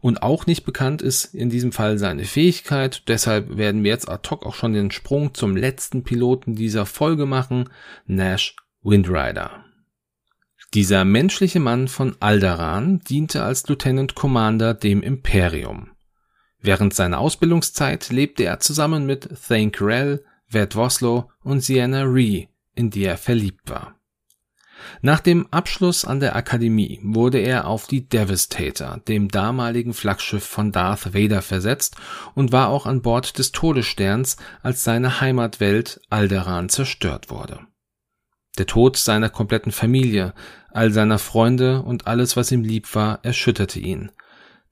Und 0.00 0.24
auch 0.24 0.46
nicht 0.46 0.64
bekannt 0.64 1.02
ist 1.02 1.36
in 1.36 1.50
diesem 1.50 1.70
Fall 1.70 1.98
seine 1.98 2.24
Fähigkeit, 2.24 3.04
deshalb 3.06 3.56
werden 3.56 3.84
wir 3.84 3.92
jetzt 3.92 4.08
ad 4.08 4.28
hoc 4.28 4.44
auch 4.44 4.56
schon 4.56 4.72
den 4.72 4.90
Sprung 4.90 5.34
zum 5.34 5.56
letzten 5.56 6.02
Piloten 6.02 6.56
dieser 6.56 6.84
Folge 6.84 7.26
machen, 7.26 7.68
Nash 8.06 8.56
Windrider. 8.82 9.64
Dieser 10.74 11.04
menschliche 11.04 11.60
Mann 11.60 11.86
von 11.86 12.16
Alderan 12.18 12.98
diente 13.08 13.44
als 13.44 13.68
Lieutenant 13.68 14.16
Commander 14.16 14.74
dem 14.74 15.00
Imperium. 15.00 15.90
Während 16.62 16.94
seiner 16.94 17.18
Ausbildungszeit 17.18 18.10
lebte 18.10 18.44
er 18.44 18.60
zusammen 18.60 19.06
mit 19.06 19.28
Thane 19.48 19.70
Carell, 19.70 20.24
Ved 20.48 20.74
Voslo 20.74 21.30
und 21.42 21.60
Sienna 21.60 22.02
Ree, 22.02 22.46
in 22.74 22.90
die 22.90 23.04
er 23.04 23.16
verliebt 23.16 23.70
war. 23.70 23.94
Nach 25.02 25.20
dem 25.20 25.46
Abschluss 25.50 26.04
an 26.04 26.20
der 26.20 26.36
Akademie 26.36 27.00
wurde 27.02 27.38
er 27.38 27.66
auf 27.66 27.86
die 27.86 28.08
Devastator, 28.08 28.98
dem 29.08 29.28
damaligen 29.28 29.92
Flaggschiff 29.92 30.44
von 30.44 30.72
Darth 30.72 31.14
Vader, 31.14 31.42
versetzt 31.42 31.96
und 32.34 32.52
war 32.52 32.68
auch 32.68 32.86
an 32.86 33.02
Bord 33.02 33.38
des 33.38 33.52
Todessterns, 33.52 34.36
als 34.62 34.84
seine 34.84 35.20
Heimatwelt 35.20 36.00
Alderaan 36.10 36.68
zerstört 36.68 37.30
wurde. 37.30 37.60
Der 38.58 38.66
Tod 38.66 38.96
seiner 38.96 39.28
kompletten 39.28 39.72
Familie, 39.72 40.34
all 40.72 40.90
seiner 40.90 41.18
Freunde 41.18 41.82
und 41.82 42.06
alles, 42.06 42.36
was 42.36 42.52
ihm 42.52 42.64
lieb 42.64 42.94
war, 42.94 43.20
erschütterte 43.22 43.80
ihn. 43.80 44.10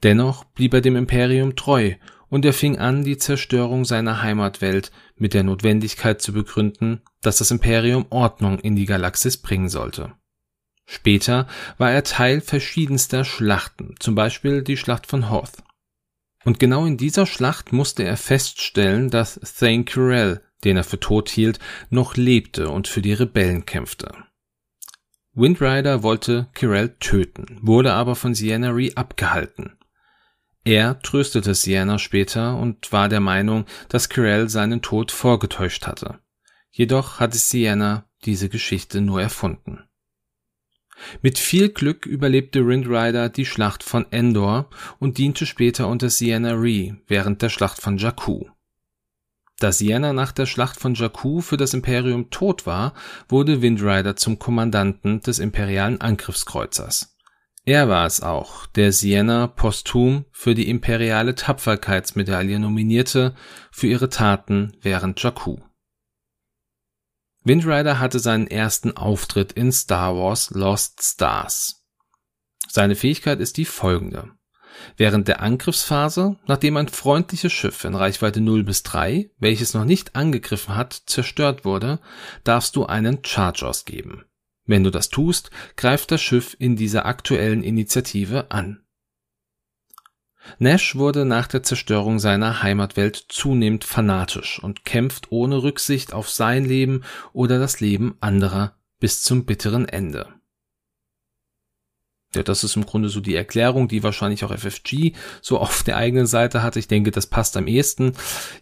Dennoch 0.02 0.44
blieb 0.44 0.74
er 0.74 0.80
dem 0.80 0.96
Imperium 0.96 1.56
treu 1.56 1.94
und 2.28 2.44
er 2.44 2.52
fing 2.52 2.78
an, 2.78 3.04
die 3.04 3.16
Zerstörung 3.16 3.84
seiner 3.84 4.22
Heimatwelt 4.22 4.92
mit 5.16 5.34
der 5.34 5.42
Notwendigkeit 5.42 6.20
zu 6.22 6.32
begründen, 6.32 7.02
dass 7.22 7.38
das 7.38 7.50
Imperium 7.50 8.06
Ordnung 8.10 8.58
in 8.60 8.76
die 8.76 8.86
Galaxis 8.86 9.38
bringen 9.38 9.68
sollte. 9.68 10.12
Später 10.86 11.46
war 11.76 11.90
er 11.90 12.04
Teil 12.04 12.40
verschiedenster 12.40 13.24
Schlachten, 13.24 13.94
zum 13.98 14.14
Beispiel 14.14 14.62
die 14.62 14.76
Schlacht 14.76 15.06
von 15.06 15.30
Hoth. 15.30 15.62
Und 16.44 16.58
genau 16.58 16.86
in 16.86 16.96
dieser 16.96 17.26
Schlacht 17.26 17.72
musste 17.72 18.04
er 18.04 18.16
feststellen, 18.16 19.10
dass 19.10 19.40
Thane 19.58 19.84
Kyrell, 19.84 20.40
den 20.64 20.76
er 20.76 20.84
für 20.84 21.00
tot 21.00 21.28
hielt, 21.28 21.58
noch 21.90 22.16
lebte 22.16 22.70
und 22.70 22.88
für 22.88 23.02
die 23.02 23.12
Rebellen 23.12 23.66
kämpfte. 23.66 24.12
Windrider 25.34 26.02
wollte 26.02 26.48
Kyrell 26.54 26.96
töten, 27.00 27.58
wurde 27.60 27.92
aber 27.92 28.14
von 28.14 28.34
Sienna 28.34 28.70
Ree 28.70 28.94
abgehalten. 28.94 29.77
Er 30.68 31.00
tröstete 31.00 31.54
Sienna 31.54 31.98
später 31.98 32.58
und 32.58 32.92
war 32.92 33.08
der 33.08 33.20
Meinung, 33.20 33.64
dass 33.88 34.10
Kyrell 34.10 34.50
seinen 34.50 34.82
Tod 34.82 35.10
vorgetäuscht 35.12 35.86
hatte. 35.86 36.18
Jedoch 36.70 37.20
hatte 37.20 37.38
Sienna 37.38 38.04
diese 38.26 38.50
Geschichte 38.50 39.00
nur 39.00 39.22
erfunden. 39.22 39.84
Mit 41.22 41.38
viel 41.38 41.70
Glück 41.70 42.04
überlebte 42.04 42.66
Windrider 42.66 43.30
die 43.30 43.46
Schlacht 43.46 43.82
von 43.82 44.12
Endor 44.12 44.68
und 44.98 45.16
diente 45.16 45.46
später 45.46 45.88
unter 45.88 46.10
Sienna 46.10 46.52
Ree 46.52 46.92
während 47.06 47.40
der 47.40 47.48
Schlacht 47.48 47.80
von 47.80 47.96
Jakku. 47.96 48.44
Da 49.60 49.72
Sienna 49.72 50.12
nach 50.12 50.32
der 50.32 50.44
Schlacht 50.44 50.78
von 50.78 50.92
Jakku 50.92 51.40
für 51.40 51.56
das 51.56 51.72
Imperium 51.72 52.28
tot 52.28 52.66
war, 52.66 52.92
wurde 53.26 53.62
Windrider 53.62 54.16
zum 54.16 54.38
Kommandanten 54.38 55.20
des 55.20 55.38
imperialen 55.38 56.02
Angriffskreuzers. 56.02 57.17
Er 57.68 57.86
war 57.86 58.06
es 58.06 58.22
auch, 58.22 58.64
der 58.64 58.92
Sienna 58.92 59.46
posthum 59.46 60.24
für 60.32 60.54
die 60.54 60.70
imperiale 60.70 61.34
Tapferkeitsmedaille 61.34 62.58
nominierte 62.58 63.34
für 63.70 63.88
ihre 63.88 64.08
Taten 64.08 64.74
während 64.80 65.22
Jakku. 65.22 65.58
Windrider 67.44 68.00
hatte 68.00 68.20
seinen 68.20 68.46
ersten 68.46 68.96
Auftritt 68.96 69.52
in 69.52 69.70
Star 69.70 70.16
Wars 70.16 70.48
Lost 70.48 71.02
Stars. 71.02 71.84
Seine 72.70 72.96
Fähigkeit 72.96 73.38
ist 73.38 73.58
die 73.58 73.66
folgende. 73.66 74.30
Während 74.96 75.28
der 75.28 75.42
Angriffsphase, 75.42 76.38
nachdem 76.46 76.78
ein 76.78 76.88
freundliches 76.88 77.52
Schiff 77.52 77.84
in 77.84 77.94
Reichweite 77.94 78.40
0 78.40 78.64
bis 78.64 78.82
3, 78.82 79.30
welches 79.36 79.74
noch 79.74 79.84
nicht 79.84 80.16
angegriffen 80.16 80.74
hat, 80.74 81.02
zerstört 81.04 81.66
wurde, 81.66 82.00
darfst 82.44 82.76
du 82.76 82.86
einen 82.86 83.22
Charge 83.26 83.66
ausgeben. 83.66 84.24
Wenn 84.68 84.84
du 84.84 84.90
das 84.90 85.08
tust, 85.08 85.50
greift 85.76 86.12
das 86.12 86.20
Schiff 86.20 86.54
in 86.58 86.76
dieser 86.76 87.06
aktuellen 87.06 87.64
Initiative 87.64 88.50
an. 88.50 88.84
Nash 90.58 90.94
wurde 90.94 91.24
nach 91.24 91.46
der 91.46 91.62
Zerstörung 91.62 92.18
seiner 92.18 92.62
Heimatwelt 92.62 93.16
zunehmend 93.28 93.84
fanatisch 93.84 94.62
und 94.62 94.84
kämpft 94.84 95.32
ohne 95.32 95.62
Rücksicht 95.62 96.12
auf 96.12 96.28
sein 96.28 96.64
Leben 96.64 97.02
oder 97.32 97.58
das 97.58 97.80
Leben 97.80 98.16
anderer 98.20 98.76
bis 99.00 99.22
zum 99.22 99.46
bitteren 99.46 99.88
Ende. 99.88 100.28
Ja, 102.34 102.42
das 102.42 102.62
ist 102.62 102.76
im 102.76 102.84
Grunde 102.84 103.08
so 103.08 103.20
die 103.20 103.34
Erklärung, 103.34 103.88
die 103.88 104.02
wahrscheinlich 104.02 104.44
auch 104.44 104.54
FFG 104.54 105.12
so 105.40 105.58
auf 105.58 105.82
der 105.82 105.96
eigenen 105.96 106.26
Seite 106.26 106.62
hatte. 106.62 106.78
Ich 106.78 106.88
denke, 106.88 107.10
das 107.10 107.26
passt 107.26 107.56
am 107.56 107.66
ehesten. 107.66 108.12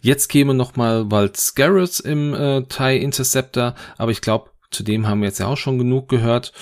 Jetzt 0.01 0.29
käme 0.29 0.53
noch 0.53 0.77
mal 0.77 1.11
Walt 1.11 1.35
Scarrett 1.35 1.99
im 1.99 2.33
äh, 2.33 2.63
TIE 2.63 2.97
Interceptor, 2.97 3.75
aber 3.97 4.11
ich 4.11 4.21
glaube, 4.21 4.51
Zudem 4.71 5.07
haben 5.07 5.21
wir 5.21 5.27
jetzt 5.27 5.39
ja 5.39 5.47
auch 5.47 5.57
schon 5.57 5.77
genug 5.77 6.09
gehört. 6.09 6.53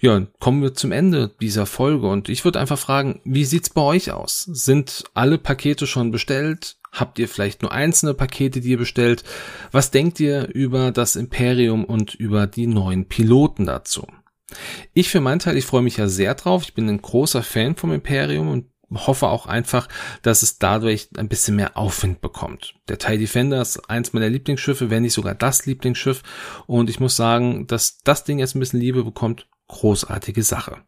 Ja, 0.00 0.20
kommen 0.40 0.62
wir 0.62 0.74
zum 0.74 0.92
Ende 0.92 1.34
dieser 1.40 1.66
Folge 1.66 2.08
und 2.08 2.28
ich 2.28 2.44
würde 2.44 2.60
einfach 2.60 2.78
fragen, 2.78 3.20
wie 3.24 3.44
sieht's 3.44 3.70
bei 3.70 3.80
euch 3.80 4.10
aus? 4.10 4.40
Sind 4.40 5.04
alle 5.14 5.38
Pakete 5.38 5.86
schon 5.86 6.10
bestellt? 6.10 6.76
Habt 6.92 7.18
ihr 7.18 7.28
vielleicht 7.28 7.62
nur 7.62 7.72
einzelne 7.72 8.14
Pakete, 8.14 8.60
die 8.60 8.70
ihr 8.70 8.78
bestellt? 8.78 9.24
Was 9.72 9.90
denkt 9.90 10.20
ihr 10.20 10.48
über 10.48 10.92
das 10.92 11.16
Imperium 11.16 11.84
und 11.84 12.14
über 12.14 12.46
die 12.46 12.66
neuen 12.66 13.06
Piloten 13.06 13.66
dazu? 13.66 14.06
Ich 14.92 15.08
für 15.08 15.20
meinen 15.20 15.40
Teil, 15.40 15.56
ich 15.56 15.64
freue 15.64 15.82
mich 15.82 15.96
ja 15.96 16.06
sehr 16.06 16.34
drauf. 16.34 16.62
Ich 16.64 16.74
bin 16.74 16.88
ein 16.88 17.02
großer 17.02 17.42
Fan 17.42 17.74
vom 17.74 17.92
Imperium 17.92 18.48
und 18.48 18.66
hoffe 18.94 19.28
auch 19.28 19.46
einfach, 19.46 19.88
dass 20.22 20.42
es 20.42 20.58
dadurch 20.58 21.08
ein 21.16 21.28
bisschen 21.28 21.56
mehr 21.56 21.76
Aufwind 21.76 22.20
bekommt. 22.20 22.74
Der 22.88 22.98
TIE 22.98 23.18
Defender 23.18 23.60
ist 23.60 23.90
eins 23.90 24.12
meiner 24.12 24.28
Lieblingsschiffe, 24.28 24.90
wenn 24.90 25.02
nicht 25.02 25.14
sogar 25.14 25.34
das 25.34 25.66
Lieblingsschiff. 25.66 26.22
Und 26.66 26.90
ich 26.90 27.00
muss 27.00 27.16
sagen, 27.16 27.66
dass 27.66 27.98
das 27.98 28.24
Ding 28.24 28.38
jetzt 28.38 28.54
ein 28.54 28.60
bisschen 28.60 28.80
Liebe 28.80 29.04
bekommt, 29.04 29.48
großartige 29.68 30.42
Sache. 30.42 30.82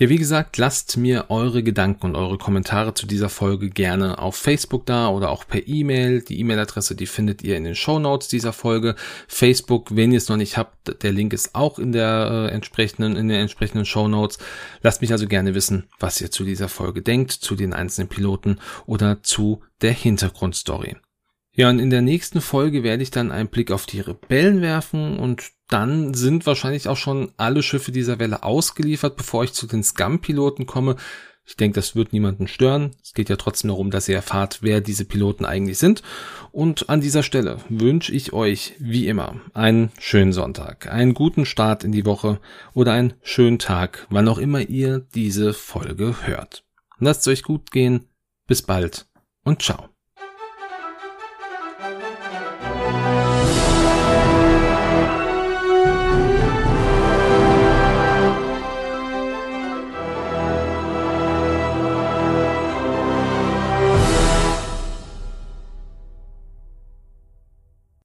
Ja, 0.00 0.08
wie 0.08 0.16
gesagt, 0.16 0.56
lasst 0.56 0.96
mir 0.96 1.26
eure 1.28 1.62
Gedanken 1.62 2.06
und 2.06 2.16
eure 2.16 2.38
Kommentare 2.38 2.94
zu 2.94 3.04
dieser 3.04 3.28
Folge 3.28 3.68
gerne 3.68 4.18
auf 4.18 4.34
Facebook 4.34 4.86
da 4.86 5.10
oder 5.10 5.28
auch 5.28 5.46
per 5.46 5.68
E-Mail. 5.68 6.22
Die 6.22 6.40
E-Mail-Adresse, 6.40 6.96
die 6.96 7.04
findet 7.04 7.42
ihr 7.42 7.58
in 7.58 7.64
den 7.64 7.74
Show 7.74 7.98
Notes 7.98 8.28
dieser 8.28 8.54
Folge. 8.54 8.94
Facebook, 9.28 9.94
wenn 9.94 10.10
ihr 10.10 10.16
es 10.16 10.30
noch 10.30 10.38
nicht 10.38 10.56
habt, 10.56 11.02
der 11.02 11.12
Link 11.12 11.34
ist 11.34 11.54
auch 11.54 11.78
in 11.78 11.92
der 11.92 12.48
äh, 12.48 12.54
entsprechenden, 12.54 13.14
in 13.14 13.28
den 13.28 13.42
entsprechenden 13.42 13.84
Show 13.84 14.08
Notes. 14.08 14.38
Lasst 14.80 15.02
mich 15.02 15.12
also 15.12 15.26
gerne 15.26 15.54
wissen, 15.54 15.84
was 15.98 16.18
ihr 16.22 16.30
zu 16.30 16.44
dieser 16.44 16.70
Folge 16.70 17.02
denkt, 17.02 17.32
zu 17.32 17.54
den 17.54 17.74
einzelnen 17.74 18.08
Piloten 18.08 18.58
oder 18.86 19.22
zu 19.22 19.60
der 19.82 19.92
Hintergrundstory. 19.92 20.96
Ja, 21.52 21.68
und 21.68 21.78
in 21.78 21.90
der 21.90 22.02
nächsten 22.02 22.40
Folge 22.40 22.82
werde 22.82 23.02
ich 23.02 23.10
dann 23.10 23.32
einen 23.32 23.48
Blick 23.48 23.72
auf 23.72 23.86
die 23.86 24.00
Rebellen 24.00 24.60
werfen 24.62 25.18
und 25.18 25.50
dann 25.68 26.14
sind 26.14 26.46
wahrscheinlich 26.46 26.88
auch 26.88 26.96
schon 26.96 27.32
alle 27.36 27.62
Schiffe 27.62 27.92
dieser 27.92 28.18
Welle 28.18 28.42
ausgeliefert, 28.42 29.16
bevor 29.16 29.44
ich 29.44 29.52
zu 29.52 29.66
den 29.66 29.82
Scum-Piloten 29.82 30.66
komme. 30.66 30.96
Ich 31.44 31.56
denke, 31.56 31.74
das 31.74 31.96
wird 31.96 32.12
niemanden 32.12 32.46
stören. 32.46 32.92
Es 33.02 33.12
geht 33.12 33.28
ja 33.28 33.34
trotzdem 33.34 33.68
darum, 33.68 33.90
dass 33.90 34.08
ihr 34.08 34.14
erfahrt, 34.14 34.58
wer 34.62 34.80
diese 34.80 35.04
Piloten 35.04 35.44
eigentlich 35.44 35.78
sind. 35.78 36.02
Und 36.52 36.88
an 36.88 37.00
dieser 37.00 37.24
Stelle 37.24 37.58
wünsche 37.68 38.12
ich 38.12 38.32
euch, 38.32 38.74
wie 38.78 39.08
immer, 39.08 39.40
einen 39.52 39.90
schönen 39.98 40.32
Sonntag, 40.32 40.86
einen 40.92 41.14
guten 41.14 41.44
Start 41.44 41.82
in 41.82 41.90
die 41.90 42.06
Woche 42.06 42.40
oder 42.72 42.92
einen 42.92 43.14
schönen 43.22 43.58
Tag, 43.58 44.06
wann 44.10 44.28
auch 44.28 44.38
immer 44.38 44.60
ihr 44.60 45.00
diese 45.14 45.52
Folge 45.52 46.14
hört. 46.22 46.64
Lasst 47.00 47.22
es 47.22 47.28
euch 47.28 47.42
gut 47.42 47.72
gehen. 47.72 48.06
Bis 48.46 48.62
bald 48.62 49.08
und 49.44 49.62
ciao. 49.62 49.89